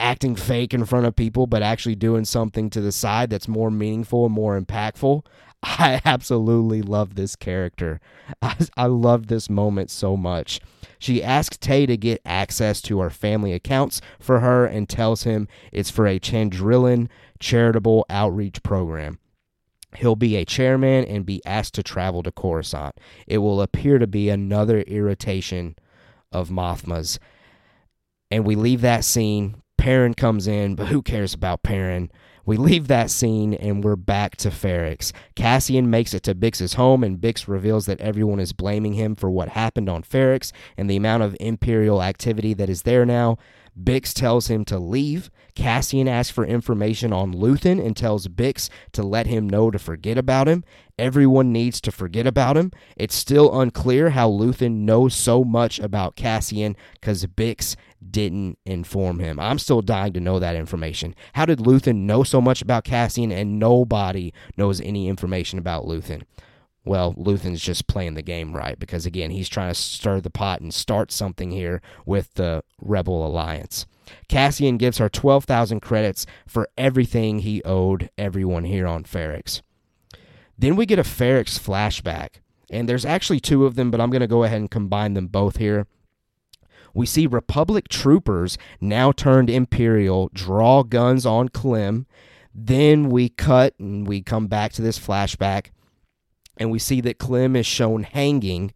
acting 0.00 0.34
fake 0.34 0.74
in 0.74 0.84
front 0.84 1.06
of 1.06 1.14
people, 1.14 1.46
but 1.46 1.62
actually 1.62 1.94
doing 1.94 2.24
something 2.24 2.70
to 2.70 2.80
the 2.80 2.92
side 2.92 3.30
that's 3.30 3.48
more 3.48 3.70
meaningful 3.70 4.24
and 4.26 4.34
more 4.34 4.60
impactful. 4.60 5.24
I 5.62 6.00
absolutely 6.04 6.82
love 6.82 7.14
this 7.14 7.36
character. 7.36 8.00
I, 8.42 8.56
I 8.76 8.86
love 8.86 9.26
this 9.26 9.50
moment 9.50 9.90
so 9.90 10.16
much. 10.16 10.60
She 10.98 11.22
asks 11.22 11.56
Tay 11.56 11.86
to 11.86 11.96
get 11.96 12.20
access 12.24 12.80
to 12.82 13.00
her 13.00 13.10
family 13.10 13.52
accounts 13.52 14.00
for 14.18 14.40
her 14.40 14.66
and 14.66 14.88
tells 14.88 15.22
him 15.22 15.48
it's 15.72 15.90
for 15.90 16.06
a 16.06 16.18
Chandrilan 16.18 17.08
charitable 17.38 18.06
outreach 18.10 18.62
program. 18.62 19.18
He'll 19.96 20.16
be 20.16 20.36
a 20.36 20.44
chairman 20.44 21.04
and 21.04 21.26
be 21.26 21.44
asked 21.44 21.74
to 21.74 21.82
travel 21.82 22.22
to 22.22 22.30
Coruscant. 22.30 22.96
It 23.26 23.38
will 23.38 23.60
appear 23.60 23.98
to 23.98 24.06
be 24.06 24.28
another 24.28 24.82
irritation 24.82 25.74
of 26.30 26.48
Mothma's. 26.48 27.18
And 28.30 28.46
we 28.46 28.54
leave 28.54 28.82
that 28.82 29.04
scene. 29.04 29.62
Perrin 29.80 30.12
comes 30.12 30.46
in, 30.46 30.74
but 30.74 30.88
who 30.88 31.00
cares 31.00 31.32
about 31.32 31.62
Perrin? 31.62 32.10
We 32.44 32.58
leave 32.58 32.86
that 32.88 33.10
scene 33.10 33.54
and 33.54 33.82
we're 33.82 33.96
back 33.96 34.36
to 34.36 34.50
Ferrix. 34.50 35.10
Cassian 35.34 35.88
makes 35.88 36.12
it 36.12 36.22
to 36.24 36.34
Bix's 36.34 36.74
home, 36.74 37.02
and 37.02 37.18
Bix 37.18 37.48
reveals 37.48 37.86
that 37.86 37.98
everyone 37.98 38.40
is 38.40 38.52
blaming 38.52 38.92
him 38.92 39.14
for 39.16 39.30
what 39.30 39.48
happened 39.48 39.88
on 39.88 40.02
Ferrix 40.02 40.52
and 40.76 40.90
the 40.90 40.96
amount 40.96 41.22
of 41.22 41.34
Imperial 41.40 42.02
activity 42.02 42.52
that 42.52 42.68
is 42.68 42.82
there 42.82 43.06
now. 43.06 43.38
Bix 43.82 44.12
tells 44.12 44.48
him 44.48 44.64
to 44.66 44.78
leave. 44.78 45.30
Cassian 45.54 46.08
asks 46.08 46.32
for 46.32 46.44
information 46.44 47.12
on 47.12 47.32
Luthen 47.34 47.84
and 47.84 47.96
tells 47.96 48.28
Bix 48.28 48.68
to 48.92 49.02
let 49.02 49.26
him 49.26 49.48
know 49.48 49.70
to 49.70 49.78
forget 49.78 50.18
about 50.18 50.48
him. 50.48 50.64
Everyone 50.98 51.52
needs 51.52 51.80
to 51.82 51.92
forget 51.92 52.26
about 52.26 52.56
him. 52.56 52.72
It's 52.96 53.14
still 53.14 53.58
unclear 53.58 54.10
how 54.10 54.30
Luthen 54.30 54.80
knows 54.80 55.14
so 55.14 55.44
much 55.44 55.78
about 55.78 56.16
Cassian 56.16 56.76
because 56.94 57.24
Bix 57.26 57.76
didn't 58.10 58.58
inform 58.66 59.18
him. 59.18 59.38
I'm 59.38 59.58
still 59.58 59.82
dying 59.82 60.12
to 60.14 60.20
know 60.20 60.38
that 60.38 60.56
information. 60.56 61.14
How 61.34 61.46
did 61.46 61.58
Luthen 61.58 62.02
know 62.02 62.22
so 62.22 62.40
much 62.40 62.62
about 62.62 62.84
Cassian 62.84 63.32
and 63.32 63.58
nobody 63.58 64.32
knows 64.56 64.80
any 64.80 65.08
information 65.08 65.58
about 65.58 65.84
Luthen? 65.84 66.22
Well, 66.84 67.14
Luthen's 67.16 67.60
just 67.60 67.86
playing 67.86 68.14
the 68.14 68.22
game 68.22 68.54
right 68.54 68.78
because, 68.78 69.04
again, 69.04 69.30
he's 69.30 69.48
trying 69.48 69.70
to 69.70 69.74
stir 69.74 70.20
the 70.20 70.30
pot 70.30 70.60
and 70.60 70.72
start 70.72 71.12
something 71.12 71.50
here 71.50 71.82
with 72.06 72.34
the 72.34 72.64
Rebel 72.80 73.26
Alliance. 73.26 73.86
Cassian 74.28 74.76
gives 74.78 74.98
her 74.98 75.08
12,000 75.08 75.80
credits 75.80 76.26
for 76.46 76.68
everything 76.78 77.40
he 77.40 77.62
owed 77.64 78.10
everyone 78.16 78.64
here 78.64 78.86
on 78.86 79.04
Ferrix. 79.04 79.60
Then 80.58 80.74
we 80.74 80.86
get 80.86 80.98
a 80.98 81.02
Ferrix 81.02 81.58
flashback, 81.58 82.40
and 82.70 82.88
there's 82.88 83.04
actually 83.04 83.40
two 83.40 83.66
of 83.66 83.74
them, 83.74 83.90
but 83.90 84.00
I'm 84.00 84.10
going 84.10 84.20
to 84.20 84.26
go 84.26 84.44
ahead 84.44 84.60
and 84.60 84.70
combine 84.70 85.14
them 85.14 85.26
both 85.26 85.58
here. 85.58 85.86
We 86.92 87.06
see 87.06 87.26
Republic 87.26 87.88
troopers, 87.88 88.58
now 88.80 89.12
turned 89.12 89.48
Imperial, 89.48 90.30
draw 90.32 90.82
guns 90.82 91.24
on 91.24 91.50
Clem. 91.50 92.06
Then 92.54 93.10
we 93.10 93.28
cut 93.28 93.74
and 93.78 94.08
we 94.08 94.22
come 94.22 94.48
back 94.48 94.72
to 94.72 94.82
this 94.82 94.98
flashback 94.98 95.70
and 96.60 96.70
we 96.70 96.78
see 96.78 97.00
that 97.00 97.18
Clem 97.18 97.56
is 97.56 97.66
shown 97.66 98.02
hanging 98.02 98.72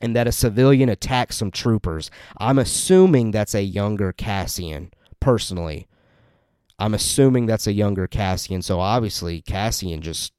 and 0.00 0.14
that 0.16 0.28
a 0.28 0.32
civilian 0.32 0.88
attacks 0.88 1.36
some 1.36 1.50
troopers. 1.50 2.10
I'm 2.38 2.58
assuming 2.58 3.32
that's 3.32 3.54
a 3.54 3.62
younger 3.62 4.12
Cassian, 4.12 4.92
personally. 5.18 5.88
I'm 6.78 6.94
assuming 6.94 7.44
that's 7.44 7.66
a 7.66 7.72
younger 7.72 8.06
Cassian, 8.06 8.62
so 8.62 8.80
obviously 8.80 9.42
Cassian 9.42 10.00
just 10.00 10.32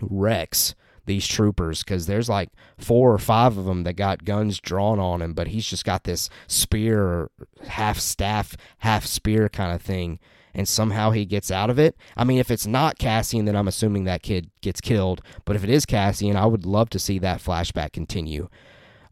wrecks 0.00 0.74
these 1.06 1.26
troopers 1.26 1.82
because 1.82 2.06
there's 2.06 2.28
like 2.28 2.50
four 2.78 3.12
or 3.12 3.18
five 3.18 3.56
of 3.56 3.64
them 3.64 3.84
that 3.84 3.94
got 3.94 4.24
guns 4.24 4.60
drawn 4.60 5.00
on 5.00 5.22
him, 5.22 5.32
but 5.32 5.48
he's 5.48 5.66
just 5.66 5.84
got 5.84 6.04
this 6.04 6.28
spear, 6.46 7.30
half 7.66 7.98
staff, 7.98 8.56
half 8.78 9.06
spear 9.06 9.48
kind 9.48 9.74
of 9.74 9.80
thing 9.80 10.20
and 10.56 10.66
somehow 10.66 11.10
he 11.10 11.26
gets 11.26 11.50
out 11.50 11.70
of 11.70 11.78
it. 11.78 11.96
I 12.16 12.24
mean, 12.24 12.38
if 12.38 12.50
it's 12.50 12.66
not 12.66 12.98
Cassian, 12.98 13.44
then 13.44 13.54
I'm 13.54 13.68
assuming 13.68 14.04
that 14.04 14.22
kid 14.22 14.50
gets 14.62 14.80
killed. 14.80 15.20
But 15.44 15.54
if 15.54 15.62
it 15.62 15.70
is 15.70 15.86
Cassian, 15.86 16.34
I 16.34 16.46
would 16.46 16.64
love 16.64 16.90
to 16.90 16.98
see 16.98 17.18
that 17.20 17.40
flashback 17.40 17.92
continue. 17.92 18.48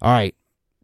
All 0.00 0.10
right, 0.10 0.34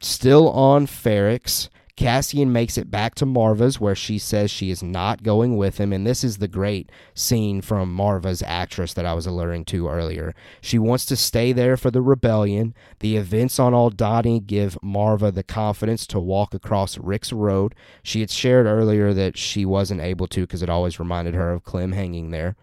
still 0.01 0.51
on 0.51 0.87
Ferrix. 0.87 1.71
Cassian 2.01 2.51
makes 2.51 2.79
it 2.79 2.91
back 2.91 3.15
to 3.17 3.27
Marva's 3.27 3.79
where 3.79 3.95
she 3.95 4.17
says 4.17 4.51
she 4.51 4.71
is 4.71 4.83
not 4.83 5.23
going 5.23 5.59
with 5.59 5.77
him. 5.77 5.93
And 5.93 6.07
this 6.07 6.25
is 6.25 6.39
the 6.39 6.49
great 6.49 6.91
scene 7.13 7.61
from 7.61 7.93
Marva's 7.93 8.43
actress 8.47 8.95
that 8.95 9.05
I 9.05 9.13
was 9.13 9.27
alluring 9.27 9.67
to 9.67 9.87
earlier. 9.87 10.35
She 10.63 10.79
wants 10.79 11.05
to 11.05 11.15
stay 11.15 11.53
there 11.53 11.77
for 11.77 11.91
the 11.91 12.01
rebellion. 12.01 12.75
The 13.01 13.19
events 13.19 13.59
on 13.59 13.75
Aldhani 13.75 14.47
give 14.47 14.79
Marva 14.83 15.31
the 15.31 15.43
confidence 15.43 16.07
to 16.07 16.19
walk 16.19 16.55
across 16.55 16.97
Rix 16.97 17.35
Road. 17.35 17.75
She 18.03 18.21
had 18.21 18.31
shared 18.31 18.65
earlier 18.65 19.13
that 19.13 19.37
she 19.37 19.67
wasn't 19.67 20.01
able 20.01 20.27
to 20.29 20.41
because 20.41 20.63
it 20.63 20.71
always 20.71 20.99
reminded 20.99 21.35
her 21.35 21.53
of 21.53 21.65
Clem 21.65 21.93
hanging 21.93 22.31
there. 22.31 22.57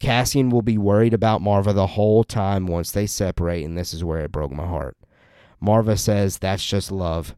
Cassian 0.00 0.50
will 0.50 0.62
be 0.62 0.78
worried 0.78 1.14
about 1.14 1.42
Marva 1.42 1.72
the 1.72 1.86
whole 1.86 2.24
time 2.24 2.66
once 2.66 2.90
they 2.90 3.06
separate, 3.06 3.62
and 3.62 3.78
this 3.78 3.94
is 3.94 4.02
where 4.02 4.24
it 4.24 4.32
broke 4.32 4.50
my 4.50 4.66
heart. 4.66 4.96
Marva 5.60 5.96
says 5.96 6.38
that's 6.38 6.66
just 6.66 6.90
love. 6.90 7.36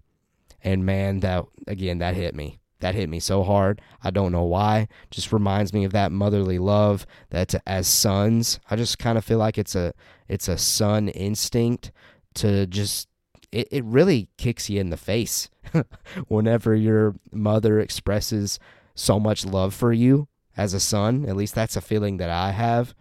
And 0.64 0.86
man, 0.86 1.20
that 1.20 1.44
again, 1.66 1.98
that 1.98 2.14
hit 2.14 2.34
me. 2.34 2.58
That 2.80 2.94
hit 2.96 3.08
me 3.08 3.20
so 3.20 3.44
hard. 3.44 3.80
I 4.02 4.10
don't 4.10 4.32
know 4.32 4.42
why. 4.42 4.88
Just 5.10 5.32
reminds 5.32 5.72
me 5.72 5.84
of 5.84 5.92
that 5.92 6.10
motherly 6.10 6.58
love 6.58 7.06
that 7.30 7.54
as 7.64 7.86
sons, 7.86 8.58
I 8.70 8.76
just 8.76 8.98
kind 8.98 9.16
of 9.16 9.24
feel 9.24 9.38
like 9.38 9.56
it's 9.56 9.76
a 9.76 9.94
it's 10.28 10.48
a 10.48 10.58
son 10.58 11.08
instinct 11.08 11.92
to 12.34 12.66
just 12.66 13.08
it, 13.52 13.68
it 13.70 13.84
really 13.84 14.30
kicks 14.36 14.68
you 14.68 14.80
in 14.80 14.90
the 14.90 14.96
face 14.96 15.48
whenever 16.28 16.74
your 16.74 17.14
mother 17.30 17.78
expresses 17.78 18.58
so 18.94 19.20
much 19.20 19.46
love 19.46 19.74
for 19.74 19.92
you 19.92 20.26
as 20.56 20.74
a 20.74 20.80
son. 20.80 21.24
At 21.28 21.36
least 21.36 21.54
that's 21.54 21.76
a 21.76 21.80
feeling 21.80 22.16
that 22.16 22.30
I 22.30 22.50
have. 22.50 22.94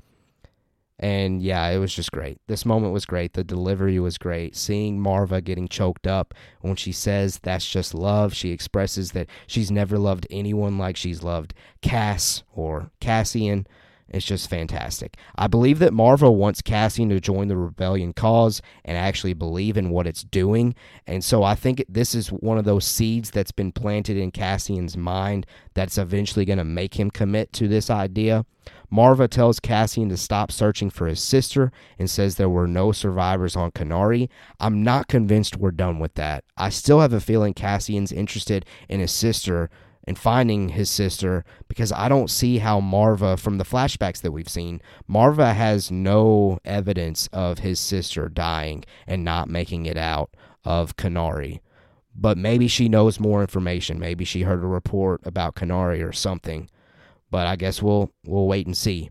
And 1.01 1.41
yeah, 1.41 1.67
it 1.69 1.79
was 1.79 1.95
just 1.95 2.11
great. 2.11 2.37
This 2.47 2.63
moment 2.63 2.93
was 2.93 3.05
great. 3.05 3.33
The 3.33 3.43
delivery 3.43 3.99
was 3.99 4.19
great. 4.19 4.55
Seeing 4.55 5.01
Marva 5.01 5.41
getting 5.41 5.67
choked 5.67 6.05
up 6.05 6.35
when 6.61 6.75
she 6.75 6.91
says 6.91 7.39
that's 7.41 7.67
just 7.67 7.95
love, 7.95 8.35
she 8.35 8.51
expresses 8.51 9.11
that 9.13 9.27
she's 9.47 9.71
never 9.71 9.97
loved 9.97 10.27
anyone 10.29 10.77
like 10.77 10.95
she's 10.95 11.23
loved 11.23 11.55
Cass 11.81 12.43
or 12.53 12.91
Cassian. 12.99 13.65
It's 14.13 14.25
just 14.25 14.49
fantastic. 14.49 15.15
I 15.37 15.47
believe 15.47 15.79
that 15.79 15.93
Marva 15.93 16.29
wants 16.29 16.61
Cassian 16.61 17.09
to 17.09 17.19
join 17.19 17.47
the 17.47 17.55
rebellion 17.55 18.11
cause 18.13 18.61
and 18.83 18.97
actually 18.97 19.33
believe 19.33 19.77
in 19.77 19.89
what 19.89 20.05
it's 20.05 20.23
doing. 20.23 20.75
And 21.07 21.23
so 21.23 21.43
I 21.43 21.55
think 21.55 21.83
this 21.87 22.13
is 22.13 22.27
one 22.27 22.57
of 22.57 22.65
those 22.65 22.85
seeds 22.85 23.31
that's 23.31 23.53
been 23.53 23.71
planted 23.71 24.17
in 24.17 24.31
Cassian's 24.31 24.97
mind 24.97 25.45
that's 25.73 25.97
eventually 25.97 26.43
going 26.43 26.57
to 26.57 26.65
make 26.65 26.99
him 26.99 27.09
commit 27.09 27.53
to 27.53 27.69
this 27.69 27.89
idea. 27.89 28.45
Marva 28.93 29.27
tells 29.27 29.61
Cassian 29.61 30.09
to 30.09 30.17
stop 30.17 30.51
searching 30.51 30.89
for 30.89 31.07
his 31.07 31.21
sister 31.21 31.71
and 31.97 32.09
says 32.09 32.35
there 32.35 32.49
were 32.49 32.67
no 32.67 32.91
survivors 32.91 33.55
on 33.55 33.71
Kenari. 33.71 34.27
I'm 34.59 34.83
not 34.83 35.07
convinced 35.07 35.55
we're 35.55 35.71
done 35.71 35.97
with 35.97 36.15
that. 36.15 36.43
I 36.57 36.69
still 36.69 36.99
have 36.99 37.13
a 37.13 37.21
feeling 37.21 37.53
Cassian's 37.53 38.11
interested 38.11 38.65
in 38.89 38.99
his 38.99 39.13
sister 39.13 39.69
and 40.03 40.17
finding 40.17 40.69
his 40.69 40.89
sister 40.89 41.45
because 41.69 41.93
I 41.93 42.09
don't 42.09 42.29
see 42.29 42.57
how 42.57 42.81
Marva, 42.81 43.37
from 43.37 43.57
the 43.57 43.63
flashbacks 43.63 44.21
that 44.21 44.33
we've 44.33 44.49
seen, 44.49 44.81
Marva 45.07 45.53
has 45.53 45.89
no 45.89 46.59
evidence 46.65 47.29
of 47.31 47.59
his 47.59 47.79
sister 47.79 48.27
dying 48.27 48.83
and 49.07 49.23
not 49.23 49.47
making 49.47 49.85
it 49.85 49.97
out 49.97 50.31
of 50.65 50.97
Kenari. 50.97 51.61
But 52.13 52.37
maybe 52.37 52.67
she 52.67 52.89
knows 52.89 53.21
more 53.21 53.39
information. 53.39 53.99
Maybe 53.99 54.25
she 54.25 54.41
heard 54.41 54.63
a 54.63 54.67
report 54.67 55.21
about 55.23 55.55
Kenari 55.55 56.05
or 56.05 56.11
something. 56.11 56.69
But 57.31 57.47
I 57.47 57.55
guess 57.55 57.81
we'll 57.81 58.11
we'll 58.25 58.47
wait 58.47 58.67
and 58.67 58.77
see. 58.77 59.09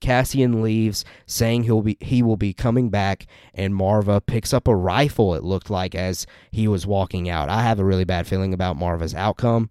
Cassian 0.00 0.62
leaves, 0.62 1.04
saying 1.26 1.62
he'll 1.62 1.80
be 1.80 1.96
he 2.00 2.22
will 2.22 2.36
be 2.36 2.52
coming 2.52 2.90
back, 2.90 3.26
and 3.54 3.74
Marva 3.74 4.20
picks 4.20 4.52
up 4.52 4.68
a 4.68 4.76
rifle. 4.76 5.34
It 5.34 5.42
looked 5.42 5.70
like 5.70 5.94
as 5.94 6.26
he 6.50 6.68
was 6.68 6.86
walking 6.86 7.30
out. 7.30 7.48
I 7.48 7.62
have 7.62 7.80
a 7.80 7.84
really 7.84 8.04
bad 8.04 8.26
feeling 8.26 8.52
about 8.52 8.76
Marva's 8.76 9.14
outcome. 9.14 9.70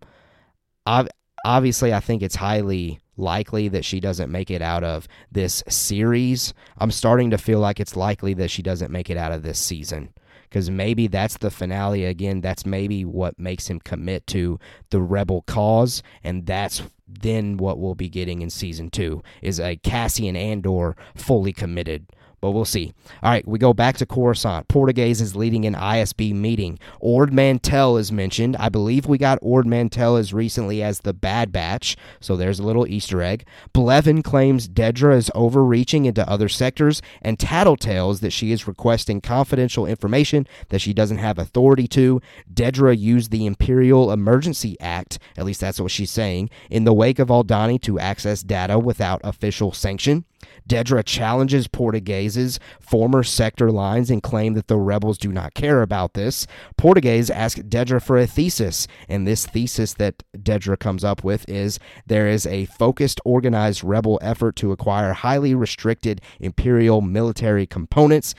I've, 0.85 1.09
obviously, 1.45 1.93
I 1.93 1.99
think 1.99 2.23
it's 2.23 2.35
highly 2.35 2.99
likely 3.17 3.67
that 3.67 3.85
she 3.85 3.99
doesn't 3.99 4.31
make 4.31 4.49
it 4.49 4.61
out 4.61 4.83
of 4.83 5.07
this 5.31 5.63
series. 5.67 6.53
I'm 6.77 6.91
starting 6.91 7.29
to 7.31 7.37
feel 7.37 7.59
like 7.59 7.79
it's 7.79 7.95
likely 7.95 8.33
that 8.35 8.49
she 8.49 8.63
doesn't 8.63 8.91
make 8.91 9.09
it 9.09 9.17
out 9.17 9.31
of 9.31 9.43
this 9.43 9.59
season 9.59 10.13
because 10.49 10.69
maybe 10.69 11.07
that's 11.07 11.37
the 11.37 11.51
finale 11.51 12.05
again. 12.05 12.41
That's 12.41 12.65
maybe 12.65 13.05
what 13.05 13.39
makes 13.39 13.69
him 13.69 13.79
commit 13.79 14.27
to 14.27 14.59
the 14.89 15.01
rebel 15.01 15.43
cause, 15.43 16.03
and 16.23 16.45
that's 16.45 16.81
then 17.21 17.57
what 17.57 17.79
we'll 17.79 17.95
be 17.95 18.09
getting 18.09 18.41
in 18.41 18.49
season 18.49 18.89
two 18.89 19.21
is 19.41 19.59
a 19.59 19.75
Cassian 19.77 20.35
Andor 20.35 20.95
fully 21.15 21.53
committed 21.53 22.07
but 22.41 22.51
we'll 22.51 22.65
see. 22.65 22.93
All 23.21 23.29
right, 23.29 23.47
we 23.47 23.59
go 23.59 23.73
back 23.73 23.97
to 23.97 24.05
Coruscant. 24.05 24.67
Partagaz 24.67 25.21
is 25.21 25.35
leading 25.35 25.65
an 25.65 25.75
ISB 25.75 26.33
meeting. 26.33 26.79
Ord 26.99 27.31
Mantell 27.31 27.97
is 27.97 28.11
mentioned. 28.11 28.57
I 28.57 28.69
believe 28.69 29.05
we 29.05 29.19
got 29.19 29.37
Ord 29.41 29.67
Mantell 29.67 30.15
as 30.15 30.33
recently 30.33 30.81
as 30.81 31.01
the 31.01 31.13
Bad 31.13 31.51
Batch, 31.51 31.95
so 32.19 32.35
there's 32.35 32.59
a 32.59 32.63
little 32.63 32.87
Easter 32.87 33.21
egg. 33.21 33.45
Blevin 33.73 34.23
claims 34.23 34.67
Dedra 34.67 35.15
is 35.15 35.31
overreaching 35.35 36.05
into 36.05 36.27
other 36.27 36.49
sectors, 36.49 37.01
and 37.21 37.37
tattletales 37.37 38.21
that 38.21 38.31
she 38.31 38.51
is 38.51 38.67
requesting 38.67 39.21
confidential 39.21 39.85
information 39.85 40.47
that 40.69 40.81
she 40.81 40.93
doesn't 40.93 41.19
have 41.19 41.37
authority 41.37 41.87
to. 41.87 42.19
Dedra 42.51 42.97
used 42.97 43.29
the 43.29 43.45
Imperial 43.45 44.11
Emergency 44.11 44.75
Act, 44.79 45.19
at 45.37 45.45
least 45.45 45.61
that's 45.61 45.79
what 45.79 45.91
she's 45.91 46.11
saying, 46.11 46.49
in 46.71 46.85
the 46.85 46.93
wake 46.93 47.19
of 47.19 47.27
Aldhani 47.27 47.79
to 47.81 47.99
access 47.99 48.41
data 48.41 48.79
without 48.79 49.21
official 49.23 49.71
sanction. 49.71 50.25
Dedra 50.67 51.03
challenges 51.03 51.67
Partagaz's 51.67 52.59
former 52.79 53.23
sector 53.23 53.71
lines 53.71 54.09
and 54.09 54.23
claim 54.23 54.53
that 54.53 54.67
the 54.67 54.77
rebels 54.77 55.17
do 55.17 55.31
not 55.31 55.53
care 55.53 55.81
about 55.81 56.13
this. 56.13 56.47
Partagaz 56.77 57.29
asks 57.29 57.61
Dedra 57.61 58.01
for 58.01 58.17
a 58.17 58.27
thesis, 58.27 58.87
and 59.09 59.27
this 59.27 59.45
thesis 59.45 59.93
that 59.95 60.23
Dedra 60.35 60.79
comes 60.79 61.03
up 61.03 61.23
with 61.23 61.47
is 61.49 61.79
there 62.07 62.27
is 62.27 62.45
a 62.45 62.65
focused, 62.65 63.19
organized 63.25 63.83
rebel 63.83 64.19
effort 64.21 64.55
to 64.57 64.71
acquire 64.71 65.13
highly 65.13 65.53
restricted 65.55 66.21
imperial 66.39 67.01
military 67.01 67.65
components 67.65 68.35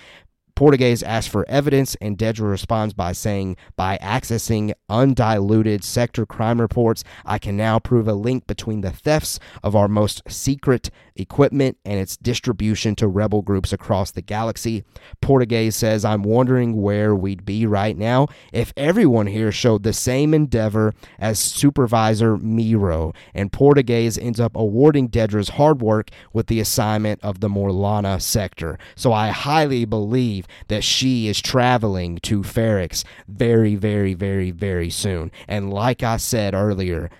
Partagaz 0.55 1.03
asks 1.03 1.31
for 1.31 1.49
evidence, 1.49 1.97
and 2.01 2.19
Dedra 2.19 2.51
responds 2.51 2.95
by 2.95 3.13
saying, 3.13 3.57
By 3.75 3.99
accessing 4.03 4.73
undiluted 4.89 5.83
sector 5.83 6.27
crime 6.27 6.61
reports, 6.61 7.05
I 7.25 7.39
can 7.39 7.57
now 7.57 7.79
prove 7.79 8.07
a 8.07 8.15
link 8.15 8.47
between 8.47 8.83
the 8.83 8.91
thefts 8.91 9.41
of 9.63 9.75
our 9.75 9.89
most 9.89 10.23
secret 10.29 10.91
equipment 11.17 11.79
and 11.85 11.99
its 11.99 12.17
distribution 12.17 12.95
to 12.97 13.09
rebel 13.09 13.43
groups 13.43 13.73
across 13.73 14.11
the 14.11 14.23
galaxy. 14.23 14.85
Partagaz 15.21 15.75
says, 15.75 16.05
I'm 16.05 16.23
wondering 16.23 16.81
where 16.81 17.15
we'd 17.15 17.45
be 17.45 17.67
right 17.67 17.97
now 17.97 18.29
if 18.53 18.73
everyone 18.77 19.27
here 19.27 19.53
showed 19.53 19.83
the 19.83 19.93
same 19.93 20.35
endeavor 20.35 20.95
as 21.19 21.39
Supervisor 21.39 22.37
Meero. 22.37 23.15
And 23.35 23.53
Partagaz 23.53 24.19
ends 24.21 24.41
up 24.41 24.57
awarding 24.57 25.09
Dedra's 25.09 25.51
hard 25.51 25.83
work 25.83 26.11
with 26.33 26.47
the 26.47 26.61
assignment 26.61 27.21
of 27.23 27.41
the 27.41 27.49
Morlana 27.49 28.21
sector. 28.21 28.79
So 28.95 29.13
I 29.13 29.29
highly 29.29 29.85
believe 29.85 30.47
that 30.69 30.85
she 30.85 31.29
is 31.29 31.41
traveling 31.41 32.19
to 32.23 32.43
Ferrix 32.43 33.05
very, 33.29 33.75
very, 33.75 34.15
very, 34.15 34.51
very 34.51 34.91
soon. 34.91 35.31
And 35.49 35.73
like 35.73 36.03
I 36.03 36.17
said 36.17 36.55
earlier, 36.55 37.11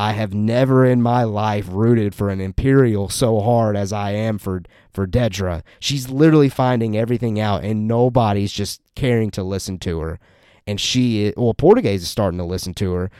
I 0.00 0.12
have 0.12 0.32
never 0.32 0.86
in 0.86 1.02
my 1.02 1.24
life 1.24 1.66
rooted 1.70 2.14
for 2.14 2.30
an 2.30 2.40
Imperial 2.40 3.10
so 3.10 3.38
hard 3.40 3.76
as 3.76 3.92
I 3.92 4.12
am 4.12 4.38
for 4.38 4.62
for 4.90 5.06
Dedra. 5.06 5.62
She's 5.78 6.08
literally 6.08 6.48
finding 6.48 6.96
everything 6.96 7.38
out, 7.38 7.64
and 7.64 7.86
nobody's 7.86 8.50
just 8.50 8.80
caring 8.94 9.30
to 9.32 9.42
listen 9.42 9.78
to 9.80 10.00
her. 10.00 10.18
And 10.66 10.80
she, 10.80 11.34
well, 11.36 11.52
Partagaz 11.52 11.96
is 11.96 12.08
starting 12.08 12.38
to 12.38 12.44
listen 12.44 12.72
to 12.74 12.92
her. 12.92 13.10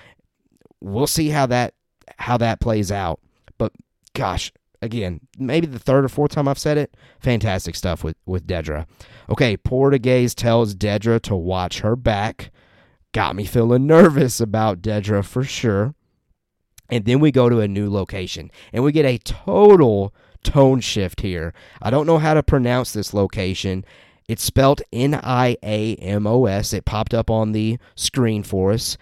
We'll 0.81 1.07
see 1.07 1.29
how 1.29 1.45
that 1.47 1.75
how 2.17 2.39
that 2.39 2.61
plays 2.61 2.91
out. 2.91 3.21
But 3.59 3.73
gosh, 4.15 4.51
again, 4.81 5.21
maybe 5.39 5.67
the 5.67 5.79
third 5.79 6.07
or 6.07 6.09
fourth 6.09 6.31
time 6.31 6.49
I've 6.49 6.59
said 6.59 6.79
it. 6.79 6.97
Fantastic 7.19 7.75
stuff 7.75 8.03
with 8.03 8.17
with 8.25 8.47
Dedra. 8.47 8.87
Okay, 9.29 9.59
Partagaz 9.59 10.35
tells 10.35 10.75
Dedra 10.75 11.21
to 11.25 11.37
watch 11.37 11.81
her 11.81 11.95
back. 11.95 12.51
Got 13.13 13.37
me 13.37 13.45
feeling 13.45 13.87
nervous 13.87 14.41
about 14.41 14.81
Dedra 14.81 15.23
for 15.23 15.45
sure. 15.45 15.95
And 16.91 17.05
then 17.05 17.21
we 17.21 17.31
go 17.31 17.49
to 17.49 17.61
a 17.61 17.69
new 17.69 17.91
location 17.91 18.51
and 18.73 18.85
we 18.85 18.93
get 18.93 19.05
a 19.05 19.19
total 19.19 20.15
tone 20.43 20.81
shift 20.81 21.21
here. 21.21 21.53
I 21.83 21.91
don't 21.91 22.07
know 22.07 22.19
how 22.19 22.35
to 22.35 22.43
pronounce 22.43 22.93
this 22.93 23.15
location. 23.15 23.85
It's 24.29 24.43
spelled 24.43 24.83
N 24.93 25.15
I 25.23 25.57
A 25.63 25.97
M 25.97 26.27
O 26.27 26.47
S. 26.47 26.73
It 26.73 26.85
popped 26.85 27.15
up 27.15 27.31
on 27.31 27.53
the 27.53 27.79
screen 27.97 28.43
for 28.43 28.73
us. 28.73 28.97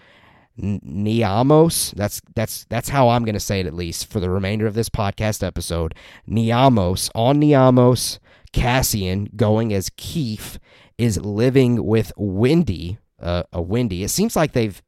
Niamos. 0.59 1.93
That's 1.93 2.21
that's 2.35 2.65
that's 2.69 2.89
how 2.89 3.09
I'm 3.09 3.23
going 3.23 3.35
to 3.35 3.39
say 3.39 3.59
it 3.59 3.65
at 3.65 3.73
least 3.73 4.09
for 4.09 4.19
the 4.19 4.29
remainder 4.29 4.67
of 4.67 4.73
this 4.73 4.89
podcast 4.89 5.45
episode. 5.45 5.93
Niamos 6.27 7.09
on 7.15 7.39
Niamos. 7.39 8.19
Cassian 8.51 9.29
going 9.35 9.71
as 9.73 9.91
Keef 9.95 10.57
is 10.97 11.19
living 11.19 11.85
with 11.85 12.11
Wendy. 12.17 12.97
Uh, 13.21 13.43
a 13.53 13.61
Wendy. 13.61 14.03
It 14.03 14.09
seems 14.09 14.35
like 14.35 14.53
they've 14.53 14.81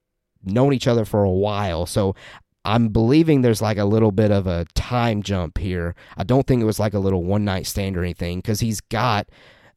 known 0.43 0.73
each 0.73 0.87
other 0.87 1.05
for 1.05 1.23
a 1.23 1.29
while. 1.29 1.85
So 1.85 2.15
I'm 2.63 2.89
believing 2.89 3.41
there's 3.41 3.61
like 3.61 3.77
a 3.77 3.85
little 3.85 4.11
bit 4.11 4.31
of 4.31 4.45
a 4.47 4.65
time 4.75 5.23
jump 5.23 5.57
here. 5.57 5.95
I 6.15 6.23
don't 6.23 6.45
think 6.45 6.61
it 6.61 6.65
was 6.65 6.79
like 6.79 6.93
a 6.93 6.99
little 6.99 7.23
one 7.23 7.43
night 7.43 7.65
stand 7.65 7.97
or 7.97 8.01
anything 8.01 8.39
because 8.39 8.59
he's 8.59 8.81
got 8.81 9.27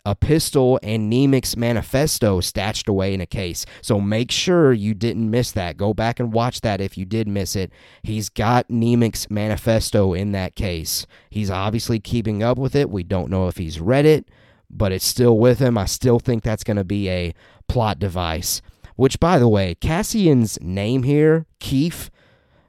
a 0.07 0.15
pistol 0.15 0.79
and 0.83 1.11
Nemik's 1.11 1.57
manifesto 1.57 2.41
stashed 2.41 2.89
away 2.89 3.15
in 3.15 3.23
a 3.23 3.27
case. 3.27 3.65
So 3.81 4.01
make 4.01 4.31
sure 4.31 4.73
you 4.73 4.93
didn't 4.93 5.31
miss 5.31 5.51
that. 5.53 5.79
Go 5.79 5.95
back 5.95 6.21
and 6.21 6.33
watch 6.33 6.61
that 6.61 6.81
if 6.81 6.99
you 6.99 7.07
did 7.07 7.27
miss 7.27 7.57
it. 7.57 7.73
He's 8.03 8.29
got 8.29 8.69
Nemik's 8.69 9.31
manifesto 9.31 10.13
in 10.13 10.33
that 10.33 10.57
case. 10.57 11.07
He's 11.31 11.51
obviously 11.51 12.01
keeping 12.01 12.43
up 12.43 12.59
with 12.59 12.75
it. 12.75 12.91
We 12.91 13.03
don't 13.03 13.31
know 13.31 13.49
if 13.49 13.57
he's 13.57 13.81
read 13.81 14.05
it, 14.05 14.29
but 14.69 14.93
it's 14.93 15.07
still 15.07 15.39
with 15.39 15.59
him. 15.59 15.79
I 15.79 15.87
still 15.87 16.19
think 16.19 16.43
that's 16.43 16.65
going 16.65 16.77
to 16.77 16.85
be 16.85 17.09
a 17.09 17.35
plot 17.67 17.99
device. 17.99 18.61
Which, 18.97 19.19
by 19.19 19.39
the 19.39 19.49
way, 19.49 19.75
Cassian's 19.75 20.59
name 20.61 21.03
here, 21.03 21.47
Keef, 21.59 22.11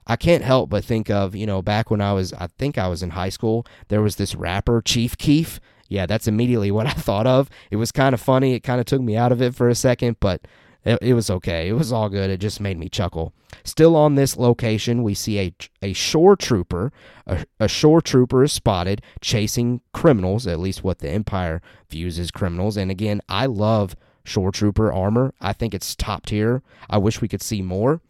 I 0.07 0.15
can't 0.15 0.43
help 0.43 0.69
but 0.69 0.85
think 0.85 1.09
of, 1.09 1.35
you 1.35 1.45
know, 1.45 1.61
back 1.61 1.89
when 1.89 2.01
I 2.01 2.13
was, 2.13 2.33
I 2.33 2.47
think 2.57 2.77
I 2.77 2.87
was 2.87 3.01
in 3.01 3.11
high 3.11 3.29
school, 3.29 3.65
there 3.87 4.01
was 4.01 4.17
this 4.17 4.35
rapper, 4.35 4.81
Chief 4.81 5.17
Keef. 5.17 5.59
Yeah, 5.87 6.05
that's 6.05 6.27
immediately 6.27 6.71
what 6.75 6.87
I 6.87 6.91
thought 6.91 7.27
of. 7.27 7.49
It 7.71 7.77
was 7.77 7.91
kind 7.91 8.13
of 8.13 8.21
funny. 8.21 8.53
It 8.53 8.61
kind 8.61 8.79
of 8.79 8.85
took 8.85 9.01
me 9.01 9.15
out 9.15 9.31
of 9.31 9.41
it 9.41 9.55
for 9.55 9.69
a 9.69 9.75
second, 9.75 10.17
but 10.19 10.41
it, 10.83 10.99
it, 11.01 11.13
was 11.13 11.29
okay. 11.29 11.67
It 11.67 11.73
was 11.73 11.91
all 11.91 12.09
good. 12.09 12.29
It 12.29 12.39
just 12.39 12.61
made 12.61 12.77
me 12.77 12.87
chuckle. 12.87 13.33
Still 13.63 13.95
on 13.95 14.15
this 14.15 14.37
location, 14.37 15.01
we 15.01 15.15
see 15.15 15.39
a, 15.39 15.53
a 15.81 15.93
shore 15.93 16.35
trooper. 16.35 16.91
A, 17.25 17.45
a 17.59 17.67
shore 17.67 18.01
trooper 18.01 18.43
is 18.43 18.53
spotted 18.53 19.01
chasing 19.21 19.81
criminals, 19.93 20.45
at 20.45 20.59
least 20.59 20.83
what 20.83 20.99
the 20.99 21.09
Empire 21.09 21.61
views 21.89 22.19
as 22.19 22.29
criminals. 22.29 22.77
And 22.77 22.91
again, 22.91 23.21
I 23.27 23.47
love 23.47 23.95
shore 24.23 24.51
trooper 24.51 24.93
armor. 24.93 25.33
I 25.41 25.53
think 25.53 25.73
it's 25.73 25.95
top 25.95 26.27
tier. 26.27 26.61
I 26.89 26.99
wish 26.99 27.21
we 27.21 27.27
could 27.27 27.41
see 27.41 27.63
more. 27.63 28.01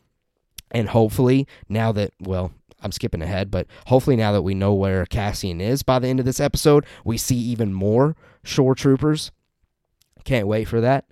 And 0.72 0.90
hopefully, 0.90 1.48
now 1.70 1.92
that, 1.92 2.12
well, 2.20 2.52
I'm 2.82 2.92
skipping 2.92 3.22
ahead, 3.22 3.50
but 3.50 3.68
hopefully 3.88 4.16
now 4.16 4.32
that 4.32 4.42
we 4.42 4.54
know 4.54 4.74
where 4.74 5.06
Cassian 5.06 5.62
is 5.62 5.84
by 5.84 6.00
the 6.00 6.08
end 6.08 6.20
of 6.20 6.26
this 6.26 6.40
episode, 6.40 6.86
we 7.04 7.18
see 7.18 7.36
even 7.36 7.74
more 7.74 8.16
shore 8.44 8.76
troopers. 8.76 9.32
Can't 10.24 10.48
wait 10.48 10.66
for 10.66 10.82
that. 10.82 11.06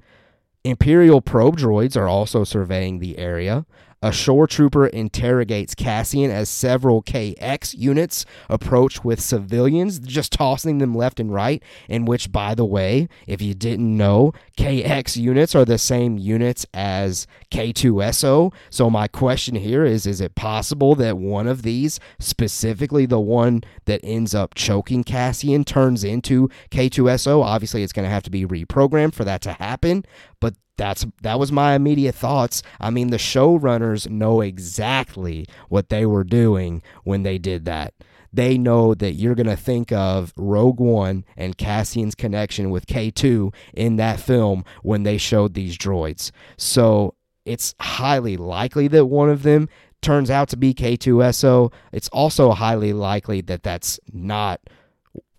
Imperial 0.64 1.22
probe 1.22 1.58
droids 1.58 1.98
are 1.98 2.08
also 2.08 2.44
surveying 2.44 3.00
the 3.00 3.18
area. 3.18 3.66
A 4.04 4.12
shore 4.12 4.48
trooper 4.48 4.86
interrogates 4.88 5.74
Cassian 5.74 6.30
as 6.30 6.50
several 6.50 7.02
KX 7.04 7.74
units 7.78 8.26
approach 8.50 9.02
with 9.02 9.22
civilians, 9.22 9.98
just 10.00 10.34
tossing 10.34 10.80
them 10.80 10.94
left 10.94 11.22
and 11.22 11.34
right. 11.34 11.64
In 11.88 12.04
which, 12.04 12.30
by 12.30 12.54
the 12.54 12.66
way, 12.66 13.08
if 13.28 13.42
you 13.42 13.54
didn't 13.54 13.96
know, 13.96 14.34
KX 14.58 15.16
units 15.16 15.56
are 15.56 15.64
the 15.64 15.78
same 15.78 16.18
units 16.18 16.66
as 16.74 17.28
K2SO. 17.50 18.54
So, 18.70 18.90
my 18.90 19.08
question 19.08 19.56
here 19.56 19.86
is 19.86 20.06
Is 20.06 20.20
it 20.20 20.36
possible 20.36 20.96
that 20.96 21.18
one 21.18 21.48
of 21.48 21.62
these, 21.62 22.02
specifically 22.20 23.06
the 23.06 23.22
one 23.22 23.62
that 23.86 24.02
ends 24.04 24.36
up 24.36 24.54
choking 24.54 25.06
Cassian, 25.06 25.64
turns 25.64 26.04
into 26.04 26.50
K2SO? 26.72 27.42
Obviously, 27.42 27.84
it's 27.84 27.94
going 27.94 28.06
to 28.06 28.14
have 28.14 28.24
to 28.24 28.30
be 28.30 28.46
reprogrammed 28.46 29.14
for 29.14 29.24
that 29.24 29.42
to 29.44 29.54
happen, 29.54 30.04
but 30.42 30.56
that's 30.78 31.06
that 31.22 31.40
was 31.40 31.52
my 31.52 31.74
immediate 31.74 32.16
thoughts. 32.16 32.64
I 32.80 32.90
mean, 32.90 33.10
the 33.10 33.18
showrunners 33.18 34.10
know 34.10 34.42
exactly 34.42 35.46
what 35.70 35.90
they 35.90 36.06
were 36.06 36.24
doing 36.24 36.82
when 37.04 37.24
they 37.24 37.38
did 37.38 37.66
that. 37.66 37.94
They 38.32 38.58
know 38.58 38.96
that 38.96 39.14
you're 39.14 39.36
going 39.36 39.46
to 39.46 39.56
think 39.56 39.92
of 39.92 40.34
Rogue 40.36 40.80
One 40.80 41.24
and 41.38 41.56
Cassian's 41.56 42.16
connection 42.16 42.72
with 42.72 42.88
K2 42.88 43.54
in 43.76 43.98
that 43.98 44.20
film 44.20 44.66
when 44.82 45.04
they 45.04 45.20
showed 45.20 45.54
these 45.54 45.78
droids. 45.78 46.32
So 46.58 47.14
it's 47.46 47.76
highly 47.80 48.36
likely 48.36 48.88
that 48.88 49.06
one 49.06 49.30
of 49.30 49.44
them 49.44 49.70
turns 50.02 50.32
out 50.32 50.50
to 50.50 50.58
be 50.58 50.74
K2SO. 50.74 51.72
It's 51.92 52.10
also 52.10 52.52
highly 52.52 52.92
likely 52.92 53.42
that 53.42 53.62
that's 53.62 54.00
not 54.12 54.60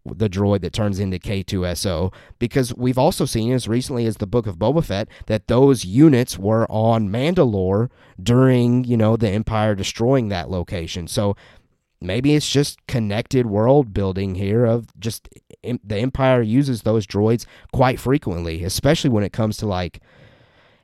the 0.04 0.28
droid 0.28 0.60
that 0.60 0.72
turns 0.72 1.00
into 1.00 1.18
K2SO 1.18 2.12
because 2.38 2.74
we've 2.74 2.98
also 2.98 3.24
seen 3.24 3.52
as 3.52 3.66
recently 3.66 4.06
as 4.06 4.18
the 4.18 4.26
book 4.26 4.46
of 4.46 4.58
Boba 4.58 4.84
Fett 4.84 5.08
that 5.26 5.48
those 5.48 5.84
units 5.84 6.38
were 6.38 6.70
on 6.70 7.08
Mandalore 7.08 7.90
during, 8.22 8.84
you 8.84 8.96
know, 8.96 9.16
the 9.16 9.30
Empire 9.30 9.74
destroying 9.74 10.28
that 10.28 10.50
location. 10.50 11.08
So 11.08 11.36
maybe 12.00 12.34
it's 12.34 12.48
just 12.48 12.86
connected 12.86 13.46
world 13.46 13.94
building 13.94 14.34
here 14.34 14.64
of 14.64 14.88
just 14.98 15.28
the 15.62 15.96
Empire 15.96 16.42
uses 16.42 16.82
those 16.82 17.06
droids 17.06 17.46
quite 17.72 17.98
frequently, 17.98 18.62
especially 18.62 19.10
when 19.10 19.24
it 19.24 19.32
comes 19.32 19.56
to 19.58 19.66
like 19.66 20.00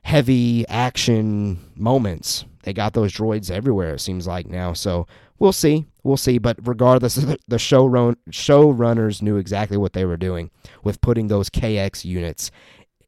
heavy 0.03 0.67
action 0.67 1.59
moments. 1.75 2.45
They 2.63 2.73
got 2.73 2.93
those 2.93 3.13
droids 3.13 3.51
everywhere, 3.51 3.95
it 3.95 3.99
seems 4.01 4.27
like 4.27 4.47
now. 4.47 4.73
So 4.73 5.05
we'll 5.41 5.51
see. 5.51 5.87
We'll 6.03 6.17
see. 6.17 6.37
But 6.37 6.57
regardless, 6.65 7.15
the 7.47 7.59
show 7.59 7.85
run, 7.85 8.15
showrunners 8.29 9.21
knew 9.21 9.37
exactly 9.37 9.75
what 9.75 9.93
they 9.93 10.05
were 10.05 10.17
doing 10.17 10.51
with 10.83 11.01
putting 11.01 11.27
those 11.27 11.49
KX 11.49 12.05
units 12.05 12.51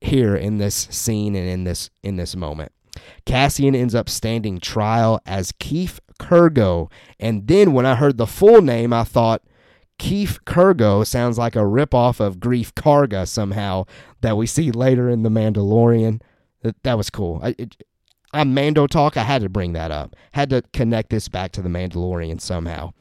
here 0.01 0.35
in 0.35 0.57
this 0.57 0.75
scene 0.75 1.35
and 1.35 1.47
in 1.47 1.63
this 1.63 1.89
in 2.01 2.17
this 2.17 2.35
moment. 2.35 2.71
Cassian 3.25 3.75
ends 3.75 3.95
up 3.95 4.09
standing 4.09 4.59
trial 4.59 5.21
as 5.25 5.53
Keef 5.59 5.99
Kurgo, 6.19 6.91
and 7.19 7.47
then 7.47 7.73
when 7.73 7.85
I 7.85 7.95
heard 7.95 8.17
the 8.17 8.27
full 8.27 8.61
name, 8.61 8.93
I 8.93 9.03
thought 9.03 9.43
Keef 9.97 10.43
Kurgo 10.45 11.05
sounds 11.05 11.37
like 11.37 11.55
a 11.55 11.59
ripoff 11.59 12.19
of 12.19 12.37
Greef 12.37 12.73
Karga 12.73 13.27
somehow 13.27 13.85
that 14.21 14.37
we 14.37 14.45
see 14.47 14.71
later 14.71 15.09
in 15.09 15.23
The 15.23 15.29
Mandalorian. 15.29 16.21
That, 16.61 16.81
that 16.83 16.97
was 16.97 17.09
cool. 17.09 17.39
I, 17.43 17.55
it, 17.57 17.83
I'm 18.33 18.53
Mando 18.53 18.87
talk. 18.87 19.15
I 19.15 19.23
had 19.23 19.43
to 19.43 19.49
bring 19.49 19.73
that 19.73 19.91
up. 19.91 20.15
Had 20.31 20.49
to 20.49 20.63
connect 20.73 21.11
this 21.11 21.27
back 21.27 21.51
to 21.53 21.61
the 21.61 21.69
Mandalorian 21.69 22.41
somehow. 22.41 22.91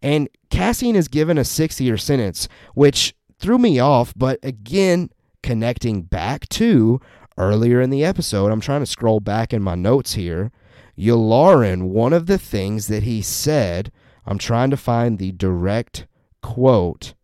And 0.00 0.28
Cassian 0.50 0.94
is 0.94 1.08
given 1.08 1.38
a 1.38 1.44
six 1.44 1.80
year 1.80 1.96
sentence, 1.98 2.48
which 2.74 3.14
threw 3.38 3.58
me 3.58 3.80
off. 3.80 4.14
But 4.16 4.38
again, 4.42 5.10
connecting 5.42 6.02
back 6.02 6.48
to 6.50 7.00
earlier 7.36 7.80
in 7.80 7.90
the 7.90 8.04
episode, 8.04 8.52
I'm 8.52 8.60
trying 8.60 8.80
to 8.80 8.86
scroll 8.86 9.20
back 9.20 9.52
in 9.52 9.62
my 9.62 9.74
notes 9.74 10.14
here. 10.14 10.52
Yularen, 10.96 11.88
one 11.88 12.12
of 12.12 12.26
the 12.26 12.38
things 12.38 12.86
that 12.86 13.02
he 13.02 13.20
said, 13.20 13.92
I'm 14.24 14.38
trying 14.38 14.70
to 14.70 14.76
find 14.76 15.18
the 15.18 15.32
direct 15.32 16.06
quote, 16.42 17.14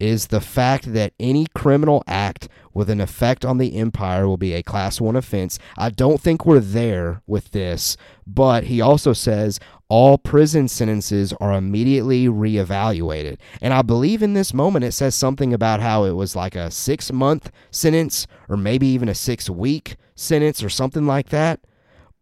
is 0.00 0.28
the 0.28 0.40
fact 0.40 0.92
that 0.92 1.12
any 1.18 1.46
criminal 1.54 2.04
act 2.06 2.48
with 2.72 2.88
an 2.88 3.00
effect 3.00 3.44
on 3.44 3.58
the 3.58 3.76
empire 3.76 4.28
will 4.28 4.36
be 4.36 4.52
a 4.52 4.62
class 4.62 5.00
1 5.00 5.16
offense. 5.16 5.58
I 5.76 5.90
don't 5.90 6.20
think 6.20 6.46
we're 6.46 6.60
there 6.60 7.22
with 7.26 7.50
this, 7.50 7.96
but 8.26 8.64
he 8.64 8.80
also 8.80 9.12
says 9.12 9.58
all 9.88 10.18
prison 10.18 10.68
sentences 10.68 11.32
are 11.40 11.52
immediately 11.52 12.26
reevaluated. 12.26 13.38
And 13.60 13.74
I 13.74 13.82
believe 13.82 14.22
in 14.22 14.34
this 14.34 14.54
moment 14.54 14.84
it 14.84 14.92
says 14.92 15.14
something 15.14 15.52
about 15.52 15.80
how 15.80 16.04
it 16.04 16.12
was 16.12 16.36
like 16.36 16.54
a 16.54 16.70
6 16.70 17.12
month 17.12 17.50
sentence 17.70 18.26
or 18.48 18.56
maybe 18.56 18.86
even 18.86 19.08
a 19.08 19.14
6 19.14 19.50
week 19.50 19.96
sentence 20.14 20.62
or 20.62 20.68
something 20.68 21.06
like 21.06 21.30
that. 21.30 21.60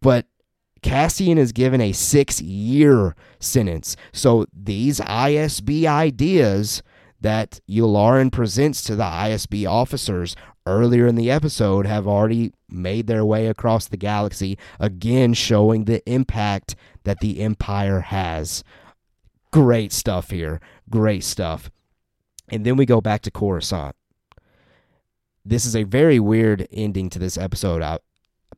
But 0.01 0.25
Cassian 0.81 1.37
is 1.37 1.51
given 1.51 1.81
a 1.81 1.91
6 1.91 2.41
year 2.41 3.15
sentence. 3.39 3.95
So 4.13 4.45
these 4.53 4.99
ISB 5.01 5.85
ideas 5.85 6.81
that 7.21 7.59
Yularen 7.69 8.31
presents 8.31 8.83
to 8.83 8.95
the 8.95 9.03
ISB 9.03 9.69
officers 9.69 10.35
earlier 10.65 11.07
in 11.07 11.15
the 11.15 11.31
episode 11.31 11.85
have 11.85 12.07
already 12.07 12.51
made 12.69 13.07
their 13.07 13.25
way 13.25 13.47
across 13.47 13.87
the 13.87 13.97
galaxy, 13.97 14.57
again 14.79 15.33
showing 15.33 15.85
the 15.85 16.07
impact 16.09 16.75
that 17.03 17.19
the 17.19 17.39
Empire 17.41 18.01
has. 18.01 18.63
Great 19.51 19.91
stuff 19.91 20.29
here. 20.29 20.59
Great 20.89 21.23
stuff. 21.23 21.71
And 22.49 22.65
then 22.65 22.77
we 22.77 22.85
go 22.85 23.01
back 23.01 23.21
to 23.23 23.31
Coruscant. 23.31 23.95
This 25.43 25.65
is 25.65 25.75
a 25.75 25.83
very 25.83 26.19
weird 26.19 26.67
ending 26.71 27.09
to 27.11 27.19
this 27.19 27.37
episode. 27.37 27.81
I, 27.81 27.99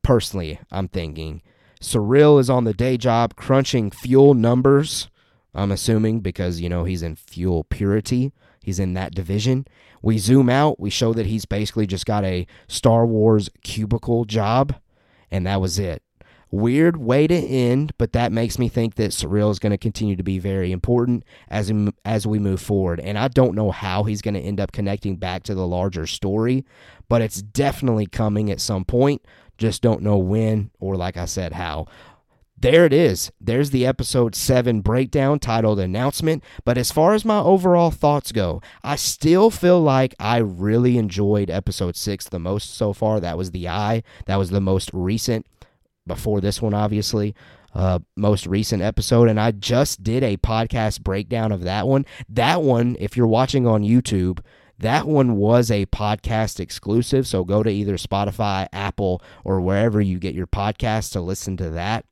personally, 0.02 0.60
I'm 0.72 0.88
thinking. 0.88 1.42
Syril 1.82 2.40
is 2.40 2.50
on 2.50 2.64
the 2.64 2.74
day 2.74 2.98
job 2.98 3.36
crunching 3.36 3.92
fuel 3.92 4.34
numbers. 4.34 5.10
I'm 5.54 5.72
assuming 5.72 6.20
because, 6.20 6.60
you 6.60 6.70
know, 6.70 6.84
he's 6.84 7.04
in 7.04 7.16
fuel 7.16 7.64
purity. 7.64 8.34
He's 8.62 8.80
in 8.80 8.94
that 8.94 9.16
division. 9.16 9.66
We 10.02 10.18
zoom 10.18 10.50
out, 10.50 10.80
we 10.80 10.90
show 10.90 11.14
that 11.14 11.26
he's 11.26 11.46
basically 11.46 11.88
just 11.88 12.06
got 12.06 12.24
a 12.24 12.48
Star 12.68 13.06
Wars 13.06 13.50
cubicle 13.64 14.26
job, 14.26 14.76
and 15.30 15.46
that 15.46 15.62
was 15.62 15.80
it. 15.80 16.04
Weird 16.52 16.98
way 16.98 17.28
to 17.28 17.36
end, 17.36 17.94
but 18.00 18.14
that 18.14 18.32
makes 18.32 18.58
me 18.58 18.70
think 18.70 18.96
that 18.96 19.12
Syril 19.12 19.52
is 19.52 19.60
going 19.60 19.72
to 19.72 19.78
continue 19.78 20.16
to 20.16 20.24
be 20.24 20.40
very 20.40 20.72
important 20.72 21.24
as 21.48 21.72
as 22.04 22.26
we 22.26 22.40
move 22.40 22.60
forward. 22.60 23.00
And 23.00 23.20
I 23.20 23.28
don't 23.28 23.54
know 23.54 23.70
how 23.70 24.04
he's 24.04 24.24
going 24.24 24.34
to 24.34 24.40
end 24.40 24.60
up 24.60 24.72
connecting 24.72 25.18
back 25.18 25.44
to 25.44 25.54
the 25.54 25.68
larger 25.68 26.08
story, 26.08 26.66
but 27.08 27.22
it's 27.22 27.44
definitely 27.44 28.08
coming 28.08 28.50
at 28.50 28.62
some 28.62 28.84
point. 28.84 29.24
Just 29.60 29.84
don't 29.84 30.02
know 30.02 30.18
when 30.18 30.72
or, 30.80 30.96
like 30.96 31.18
I 31.18 31.26
said, 31.26 31.54
how 31.54 31.86
there 32.62 32.86
it 32.86 32.94
is. 32.94 33.32
There's 33.40 33.70
the 33.70 33.86
episode 33.86 34.36
7 34.36 34.82
breakdown 34.82 35.40
titled 35.40 35.80
Announcement. 35.80 36.44
But 36.66 36.78
as 36.78 36.92
far 36.92 37.14
as 37.14 37.24
my 37.24 37.40
overall 37.40 37.92
thoughts 37.92 38.32
go, 38.32 38.62
I 38.84 38.96
still 38.96 39.50
feel 39.50 39.82
like 39.82 40.14
I 40.20 40.38
really 40.38 40.98
enjoyed 40.98 41.50
episode 41.50 41.96
6 41.96 42.26
the 42.26 42.40
most 42.40 42.76
so 42.76 42.92
far. 42.92 43.20
That 43.20 43.38
was 43.38 43.52
the 43.52 43.70
Eye. 43.70 44.04
That 44.26 44.36
was 44.36 44.50
the 44.50 44.62
most 44.62 44.90
recent, 44.94 45.46
before 46.06 46.42
this 46.42 46.62
one, 46.62 46.74
obviously. 46.74 47.34
Uh, 47.74 48.00
most 48.16 48.48
recent 48.48 48.82
episode, 48.82 49.30
and 49.30 49.40
I 49.40 49.52
just 49.52 50.04
did 50.04 50.24
a 50.24 50.38
podcast 50.38 51.02
breakdown 51.02 51.52
of 51.52 51.62
that 51.62 51.88
one. 51.88 52.04
That 52.28 52.64
one, 52.64 52.98
if 53.00 53.16
you're 53.16 53.28
watching 53.28 53.68
on 53.68 53.84
YouTube, 53.84 54.40
that 54.80 55.06
one 55.06 55.36
was 55.36 55.70
a 55.70 55.86
podcast 55.86 56.60
exclusive. 56.60 57.28
So 57.28 57.44
go 57.44 57.62
to 57.62 57.70
either 57.70 57.94
Spotify, 57.98 58.68
Apple, 58.74 59.22
or 59.44 59.62
wherever 59.62 60.02
you 60.02 60.18
get 60.18 60.34
your 60.34 60.48
podcast 60.48 61.12
to 61.12 61.22
listen 61.22 61.58
to 61.58 61.70
that. 61.70 62.06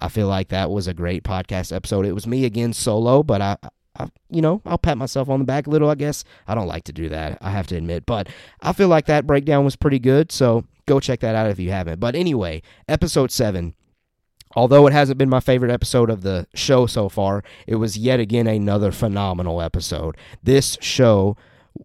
I 0.00 0.08
feel 0.08 0.28
like 0.28 0.48
that 0.48 0.70
was 0.70 0.86
a 0.86 0.94
great 0.94 1.24
podcast 1.24 1.74
episode. 1.74 2.06
It 2.06 2.12
was 2.12 2.26
me 2.26 2.44
again 2.44 2.72
solo, 2.72 3.22
but 3.22 3.40
I, 3.42 3.56
I, 3.98 4.08
you 4.28 4.40
know, 4.40 4.62
I'll 4.64 4.78
pat 4.78 4.98
myself 4.98 5.28
on 5.28 5.38
the 5.38 5.44
back 5.44 5.66
a 5.66 5.70
little, 5.70 5.90
I 5.90 5.94
guess. 5.94 6.24
I 6.46 6.54
don't 6.54 6.68
like 6.68 6.84
to 6.84 6.92
do 6.92 7.08
that, 7.08 7.38
I 7.40 7.50
have 7.50 7.66
to 7.68 7.76
admit, 7.76 8.06
but 8.06 8.28
I 8.62 8.72
feel 8.72 8.88
like 8.88 9.06
that 9.06 9.26
breakdown 9.26 9.64
was 9.64 9.76
pretty 9.76 9.98
good, 9.98 10.32
so 10.32 10.64
go 10.86 11.00
check 11.00 11.20
that 11.20 11.34
out 11.34 11.50
if 11.50 11.58
you 11.58 11.70
haven't. 11.70 12.00
But 12.00 12.14
anyway, 12.14 12.62
episode 12.88 13.30
7. 13.30 13.74
Although 14.56 14.88
it 14.88 14.92
hasn't 14.92 15.18
been 15.18 15.28
my 15.28 15.38
favorite 15.38 15.70
episode 15.70 16.10
of 16.10 16.22
the 16.22 16.46
show 16.54 16.86
so 16.86 17.08
far, 17.08 17.44
it 17.68 17.76
was 17.76 17.96
yet 17.96 18.18
again 18.18 18.48
another 18.48 18.90
phenomenal 18.90 19.62
episode. 19.62 20.16
This 20.42 20.76
show, 20.80 21.36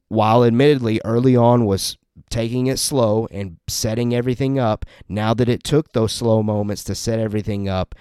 while 0.08 0.43
admittedly 0.43 0.99
early 1.06 1.36
on 1.36 1.65
was 1.65 1.97
taking 2.36 2.67
it 2.67 2.78
slow 2.78 3.30
and 3.32 3.56
setting 3.65 4.13
everything 4.13 4.60
up, 4.60 4.86
now 5.08 5.34
that 5.34 5.48
it 5.48 5.63
took 5.63 5.93
those 5.93 6.12
slow 6.12 6.43
moments 6.43 6.84
to 6.84 6.93
set 6.93 7.17
everything 7.17 7.69
up, 7.69 7.95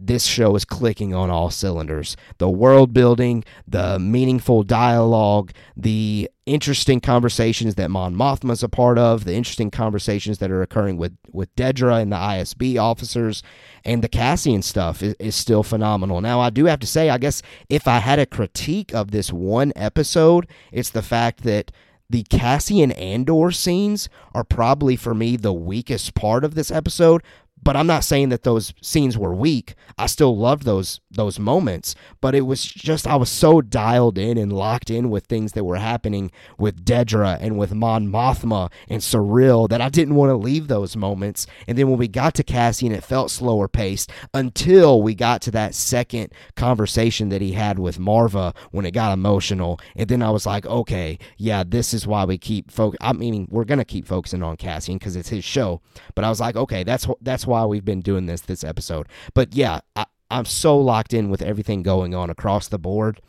this 0.00 0.24
show 0.24 0.56
is 0.56 0.64
clicking 0.64 1.14
on 1.14 1.30
all 1.30 1.48
cylinders. 1.48 2.16
The 2.38 2.48
world 2.48 2.92
building, 2.92 3.44
the 3.68 4.00
meaningful 4.00 4.64
dialogue, 4.64 5.52
the 5.76 6.28
interesting 6.44 7.00
conversations 7.00 7.76
that 7.76 7.88
Mon 7.88 8.16
Mothma's 8.16 8.64
a 8.64 8.68
part 8.68 8.98
of, 8.98 9.24
the 9.24 9.34
interesting 9.34 9.70
conversations 9.70 10.38
that 10.38 10.50
are 10.50 10.62
occurring 10.62 10.96
with, 10.96 11.16
with 11.30 11.54
Dedra 11.54 12.02
and 12.02 12.10
the 12.10 12.16
ISB 12.16 12.80
officers, 12.80 13.44
and 13.84 14.02
the 14.02 14.08
Cassian 14.08 14.62
stuff 14.62 15.04
is, 15.04 15.14
is 15.20 15.36
still 15.36 15.62
phenomenal. 15.62 16.20
Now, 16.20 16.40
I 16.40 16.50
do 16.50 16.64
have 16.64 16.80
to 16.80 16.86
say, 16.86 17.10
I 17.10 17.18
guess 17.18 17.42
if 17.68 17.86
I 17.86 17.98
had 17.98 18.18
a 18.18 18.26
critique 18.26 18.92
of 18.92 19.12
this 19.12 19.32
one 19.32 19.72
episode, 19.76 20.48
it's 20.72 20.90
the 20.90 21.02
fact 21.02 21.44
that 21.44 21.70
the 22.10 22.22
Cassian 22.24 22.90
Andor 22.92 23.50
scenes 23.50 24.08
are 24.32 24.44
probably 24.44 24.96
for 24.96 25.14
me 25.14 25.36
the 25.36 25.52
weakest 25.52 26.14
part 26.14 26.42
of 26.42 26.54
this 26.54 26.70
episode, 26.70 27.22
but 27.62 27.76
I'm 27.76 27.86
not 27.86 28.04
saying 28.04 28.28
that 28.30 28.42
those 28.42 28.74
scenes 28.80 29.16
were 29.16 29.34
weak. 29.34 29.74
I 29.96 30.06
still 30.06 30.36
loved 30.36 30.64
those 30.64 31.00
those 31.10 31.38
moments, 31.38 31.94
but 32.20 32.34
it 32.34 32.42
was 32.42 32.64
just 32.64 33.06
I 33.06 33.16
was 33.16 33.30
so 33.30 33.60
dialed 33.60 34.18
in 34.18 34.38
and 34.38 34.52
locked 34.52 34.90
in 34.90 35.10
with 35.10 35.26
things 35.26 35.52
that 35.52 35.64
were 35.64 35.76
happening 35.76 36.30
with 36.58 36.84
Dedra 36.84 37.38
and 37.40 37.58
with 37.58 37.74
Mon 37.74 38.08
Mothma 38.08 38.70
and 38.88 39.02
Syril 39.02 39.68
that 39.68 39.80
I 39.80 39.88
didn't 39.88 40.14
want 40.14 40.30
to 40.30 40.36
leave 40.36 40.68
those 40.68 40.96
moments. 40.96 41.46
And 41.66 41.76
then 41.76 41.88
when 41.88 41.98
we 41.98 42.08
got 42.08 42.34
to 42.34 42.44
Cassian, 42.44 42.92
it 42.92 43.04
felt 43.04 43.30
slower 43.30 43.68
paced 43.68 44.10
until 44.34 45.02
we 45.02 45.14
got 45.14 45.42
to 45.42 45.50
that 45.52 45.74
second 45.74 46.32
conversation 46.56 47.28
that 47.30 47.42
he 47.42 47.52
had 47.52 47.78
with 47.78 47.98
Maarva 47.98 48.54
when 48.70 48.86
it 48.86 48.92
got 48.92 49.12
emotional. 49.12 49.80
And 49.96 50.08
then 50.08 50.22
I 50.22 50.30
was 50.30 50.46
like, 50.46 50.66
okay, 50.66 51.18
yeah, 51.36 51.64
this 51.66 51.92
is 51.92 52.06
why 52.06 52.24
we 52.24 52.38
keep 52.38 52.70
focus. 52.70 52.98
I 53.00 53.12
mean, 53.12 53.48
we're 53.50 53.64
gonna 53.64 53.84
keep 53.84 54.06
focusing 54.06 54.42
on 54.42 54.56
Cassian 54.56 54.98
because 54.98 55.16
it's 55.16 55.28
his 55.28 55.44
show. 55.44 55.80
But 56.14 56.24
I 56.24 56.28
was 56.28 56.40
like, 56.40 56.56
okay, 56.56 56.84
that's 56.84 57.06
that's 57.20 57.46
why 57.48 57.64
we've 57.64 57.84
been 57.84 58.00
doing 58.00 58.26
this 58.26 58.42
this 58.42 58.62
episode. 58.62 59.08
But 59.34 59.54
yeah, 59.54 59.80
I, 59.96 60.06
I'm 60.30 60.44
so 60.44 60.78
locked 60.78 61.14
in 61.14 61.30
with 61.30 61.42
everything 61.42 61.82
going 61.82 62.14
on 62.14 62.30
across 62.30 62.68
the 62.68 62.78
board. 62.78 63.20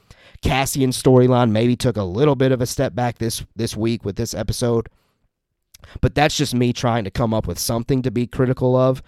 Cassian's 0.42 1.02
storyline 1.02 1.52
maybe 1.52 1.76
took 1.76 1.98
a 1.98 2.04
little 2.04 2.36
bit 2.36 2.52
of 2.52 2.62
a 2.62 2.66
step 2.66 2.96
back 2.96 3.18
this 3.18 3.44
this 3.56 3.76
week 3.76 4.06
with 4.06 4.16
this 4.16 4.34
episode. 4.34 4.90
But 6.02 6.14
that's 6.14 6.36
just 6.36 6.54
me 6.54 6.74
trying 6.74 7.06
to 7.06 7.12
come 7.12 7.34
up 7.34 7.48
with 7.48 7.58
something 7.58 8.02
to 8.02 8.12
be 8.12 8.28
critical 8.28 8.76
of. 8.76 9.02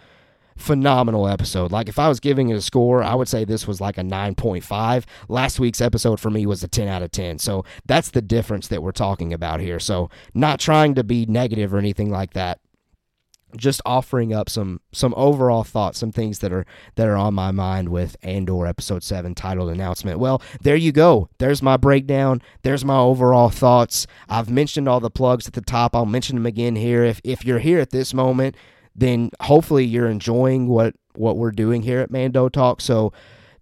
Phenomenal 0.58 1.28
episode. 1.28 1.72
Like 1.72 1.90
if 1.90 2.00
I 2.00 2.08
was 2.08 2.20
giving 2.20 2.50
it 2.50 2.56
a 2.56 2.62
score, 2.62 3.04
I 3.04 3.14
would 3.16 3.28
say 3.28 3.44
this 3.44 3.68
was 3.68 3.82
like 3.82 3.98
a 3.98 4.04
9.5. 4.04 5.04
Last 5.28 5.60
week's 5.60 5.82
episode 5.82 6.20
for 6.20 6.30
me 6.30 6.46
was 6.46 6.64
a 6.64 6.68
10 6.68 6.88
out 6.88 7.02
of 7.02 7.12
10. 7.12 7.40
So 7.40 7.66
that's 7.86 8.12
the 8.12 8.22
difference 8.22 8.68
that 8.70 8.84
we're 8.84 8.92
talking 8.92 9.34
about 9.34 9.60
here. 9.60 9.80
So 9.80 10.10
not 10.34 10.60
trying 10.60 10.96
to 10.96 11.04
be 11.04 11.26
negative 11.26 11.74
or 11.74 11.78
anything 11.78 12.10
like 12.10 12.34
that 12.34 12.61
just 13.56 13.82
offering 13.86 14.34
up 14.34 14.50
some 14.50 14.82
some 14.92 15.14
overall 15.18 15.64
thoughts, 15.64 16.00
some 16.00 16.12
things 16.12 16.40
that 16.40 16.52
are 16.52 16.66
that 16.96 17.08
are 17.08 17.16
on 17.16 17.34
my 17.34 17.52
mind 17.52 17.90
with 17.90 18.16
Andor 18.24 18.66
episode 18.68 19.04
7 19.04 19.36
titled 19.36 19.70
announcement. 19.70 20.20
Well, 20.20 20.42
there 20.62 20.76
you 20.76 20.92
go. 20.92 21.30
There's 21.38 21.62
my 21.62 21.78
breakdown. 21.78 22.42
There's 22.64 22.86
my 22.86 22.98
overall 22.98 23.50
thoughts. 23.50 24.08
I've 24.30 24.50
mentioned 24.50 24.88
all 24.88 25.00
the 25.00 25.10
plugs 25.10 25.48
at 25.48 25.54
the 25.54 25.62
top. 25.62 25.96
I'll 25.96 26.06
mention 26.06 26.36
them 26.36 26.46
again 26.46 26.76
here. 26.76 27.04
If 27.04 27.22
if 27.24 27.46
you're 27.46 27.60
here 27.60 27.80
at 27.80 27.92
this 27.92 28.14
moment, 28.14 28.56
then 28.96 29.30
hopefully 29.42 29.86
you're 29.86 30.10
enjoying 30.10 30.68
what 30.68 30.96
what 31.14 31.38
we're 31.38 31.52
doing 31.52 31.84
here 31.84 32.00
at 32.00 32.12
Mando 32.12 32.50
Talk. 32.50 32.82
So 32.82 33.12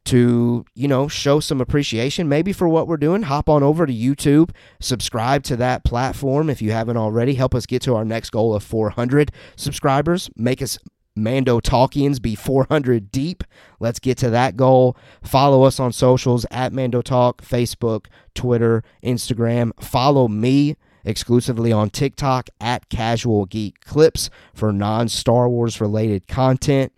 to, 0.05 0.65
you 0.73 0.88
know, 0.88 1.07
show 1.07 1.39
some 1.39 1.62
appreciation 1.62 2.27
maybe 2.27 2.51
for 2.53 2.67
what 2.67 2.88
we're 2.88 2.97
doing, 2.97 3.23
hop 3.23 3.49
on 3.49 3.63
over 3.63 3.85
to 3.85 3.93
YouTube, 3.93 4.51
subscribe 4.79 5.43
to 5.43 5.55
that 5.57 5.83
platform 5.83 6.49
if 6.49 6.62
you 6.62 6.71
haven't 6.71 6.97
already. 6.97 7.35
Help 7.35 7.53
us 7.53 7.65
get 7.65 7.81
to 7.83 7.95
our 7.95 8.05
next 8.05 8.31
goal 8.31 8.55
of 8.55 8.63
400 8.63 9.31
subscribers. 9.55 10.29
Make 10.35 10.62
us 10.62 10.79
Mando 11.15 11.59
Talkians 11.59 12.21
be 12.21 12.35
400 12.35 13.12
deep. 13.12 13.43
Let's 13.79 13.99
get 13.99 14.17
to 14.19 14.29
that 14.29 14.55
goal. 14.55 14.97
Follow 15.21 15.63
us 15.63 15.79
on 15.79 15.91
socials 15.91 16.45
at 16.49 16.73
Mando 16.73 17.01
Talk, 17.01 17.41
Facebook, 17.41 18.07
Twitter, 18.33 18.83
Instagram. 19.03 19.71
Follow 19.81 20.27
me 20.27 20.75
exclusively 21.03 21.71
on 21.71 21.89
TikTok 21.89 22.49
at 22.59 22.89
Casual 22.89 23.45
Geek 23.45 23.81
Clips 23.81 24.29
for 24.53 24.71
non 24.71 25.09
Star 25.09 25.49
Wars 25.49 25.81
related 25.81 26.27
content. 26.27 26.93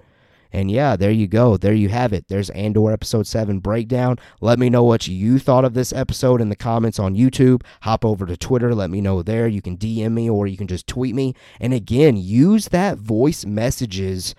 And 0.54 0.70
yeah, 0.70 0.96
there 0.96 1.12
you 1.12 1.28
go. 1.28 1.58
There 1.58 1.74
you 1.74 1.90
have 1.90 2.14
it. 2.14 2.28
There's 2.28 2.50
Andor 2.52 2.92
episode 2.92 3.28
7 3.28 3.60
breakdown. 3.60 4.18
Let 4.42 4.60
me 4.60 4.70
know 4.70 4.84
what 4.84 5.08
you 5.08 5.40
thought 5.40 5.66
of 5.66 5.74
this 5.74 5.94
episode 5.94 6.42
in 6.42 6.50
the 6.50 6.56
comments 6.56 7.00
on 7.00 7.16
YouTube. 7.16 7.64
Hop 7.82 8.04
over 8.04 8.26
to 8.26 8.36
Twitter. 8.36 8.76
Let 8.76 8.90
me 8.90 9.02
know 9.02 9.22
there. 9.22 9.48
You 9.48 9.62
can 9.62 9.78
DM 9.78 10.12
me 10.12 10.30
or 10.30 10.48
you 10.48 10.58
can 10.58 10.68
just 10.68 10.88
tweet 10.88 11.16
me. 11.16 11.36
And 11.60 11.74
again, 11.74 12.18
use 12.18 12.70
that 12.70 12.98
voice 12.98 13.46
messages 13.46 14.36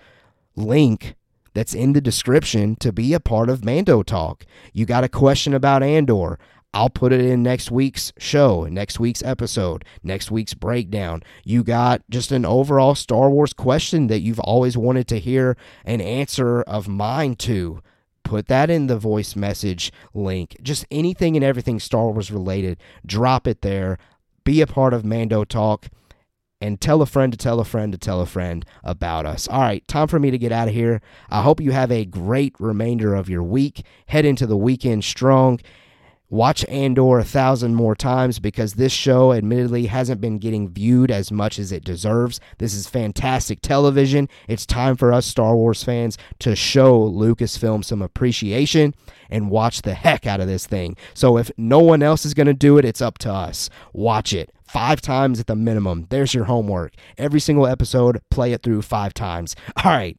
link 0.55 1.15
that's 1.53 1.73
in 1.73 1.93
the 1.93 2.01
description 2.01 2.75
to 2.77 2.91
be 2.91 3.13
a 3.13 3.19
part 3.19 3.49
of 3.49 3.63
Mando 3.63 4.03
Talk. 4.03 4.45
You 4.71 4.85
got 4.85 5.03
a 5.03 5.09
question 5.09 5.53
about 5.53 5.83
Andor. 5.83 6.39
I'll 6.73 6.89
put 6.89 7.13
it 7.13 7.21
in 7.21 7.43
next 7.43 7.69
week's 7.69 8.11
show, 8.17 8.65
next 8.65 8.99
week's 8.99 9.21
episode, 9.21 9.85
next 10.01 10.31
week's 10.31 10.55
breakdown. 10.55 11.21
You 11.43 11.63
got 11.63 12.01
just 12.09 12.31
an 12.31 12.45
overall 12.45 12.95
Star 12.95 13.29
Wars 13.29 13.53
question 13.53 14.07
that 14.07 14.21
you've 14.21 14.39
always 14.39 14.75
wanted 14.75 15.07
to 15.09 15.19
hear 15.19 15.55
an 15.85 16.01
answer 16.01 16.61
of 16.63 16.87
mine 16.87 17.35
to. 17.35 17.81
Put 18.23 18.47
that 18.47 18.69
in 18.69 18.87
the 18.87 18.97
voice 18.97 19.35
message 19.35 19.91
link. 20.13 20.55
Just 20.63 20.85
anything 20.89 21.35
and 21.35 21.43
everything 21.43 21.79
Star 21.79 22.09
Wars 22.09 22.31
related, 22.31 22.79
drop 23.05 23.47
it 23.47 23.61
there. 23.61 23.99
Be 24.43 24.61
a 24.61 24.67
part 24.67 24.93
of 24.93 25.05
Mando 25.05 25.43
Talk 25.43 25.89
and 26.59 26.79
tell 26.79 27.01
a 27.01 27.05
friend 27.05 27.31
to 27.33 27.37
tell 27.37 27.59
a 27.59 27.65
friend 27.65 27.91
to 27.91 27.97
tell 27.97 28.21
a 28.21 28.25
friend 28.25 28.65
about 28.83 29.25
us. 29.25 29.47
All 29.49 29.61
right, 29.61 29.85
time 29.87 30.07
for 30.07 30.17
me 30.17 30.31
to 30.31 30.37
get 30.37 30.53
out 30.53 30.69
of 30.69 30.73
here. 30.73 31.01
I 31.29 31.41
hope 31.41 31.59
you 31.59 31.71
have 31.71 31.91
a 31.91 32.05
great 32.05 32.55
remainder 32.57 33.13
of 33.13 33.29
your 33.29 33.43
week. 33.43 33.85
Head 34.07 34.25
into 34.25 34.47
the 34.47 34.57
weekend 34.57 35.03
strong 35.03 35.59
Watch 36.33 36.65
Andor 36.67 37.19
a 37.19 37.23
thousand 37.23 37.75
more 37.75 37.93
times 37.95 38.39
because 38.39 38.73
this 38.73 38.91
show, 38.91 39.33
admittedly, 39.33 39.85
hasn't 39.85 40.19
been 40.19 40.39
getting 40.39 40.67
viewed 40.67 41.11
as 41.11 41.31
much 41.31 41.59
as 41.59 41.71
it 41.71 41.83
deserves. 41.83 42.39
This 42.57 42.73
is 42.73 42.89
fantastic 42.89 43.61
television. 43.61 44.27
It's 44.47 44.65
time 44.65 44.95
for 44.95 45.13
us 45.13 45.27
Star 45.27 45.55
Wars 45.55 45.83
fans 45.83 46.17
to 46.39 46.55
show 46.55 47.07
Lucasfilm 47.07 47.85
some 47.85 48.01
appreciation 48.01 48.95
and 49.29 49.51
watch 49.51 49.83
the 49.83 49.93
heck 49.93 50.25
out 50.25 50.39
of 50.39 50.47
this 50.47 50.65
thing. 50.65 50.97
So 51.13 51.37
if 51.37 51.51
no 51.55 51.77
one 51.77 52.01
else 52.01 52.25
is 52.25 52.33
going 52.33 52.47
to 52.47 52.55
do 52.55 52.79
it, 52.79 52.85
it's 52.85 52.99
up 52.99 53.19
to 53.19 53.31
us. 53.31 53.69
Watch 53.93 54.33
it 54.33 54.49
five 54.63 55.01
times 55.01 55.39
at 55.39 55.45
the 55.45 55.55
minimum. 55.55 56.07
There's 56.09 56.33
your 56.33 56.45
homework. 56.45 56.95
Every 57.15 57.39
single 57.39 57.67
episode, 57.67 58.19
play 58.31 58.53
it 58.53 58.63
through 58.63 58.81
five 58.81 59.13
times. 59.13 59.55
All 59.83 59.91
right, 59.91 60.17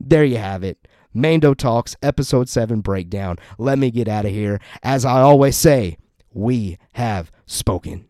there 0.00 0.24
you 0.24 0.38
have 0.38 0.64
it. 0.64 0.88
Mando 1.16 1.54
Talks, 1.54 1.96
Episode 2.02 2.46
7 2.46 2.82
breakdown. 2.82 3.36
Let 3.56 3.78
me 3.78 3.90
get 3.90 4.06
out 4.06 4.26
of 4.26 4.32
here. 4.32 4.60
As 4.82 5.06
I 5.06 5.22
always 5.22 5.56
say, 5.56 5.96
we 6.34 6.76
have 6.92 7.32
spoken. 7.46 8.05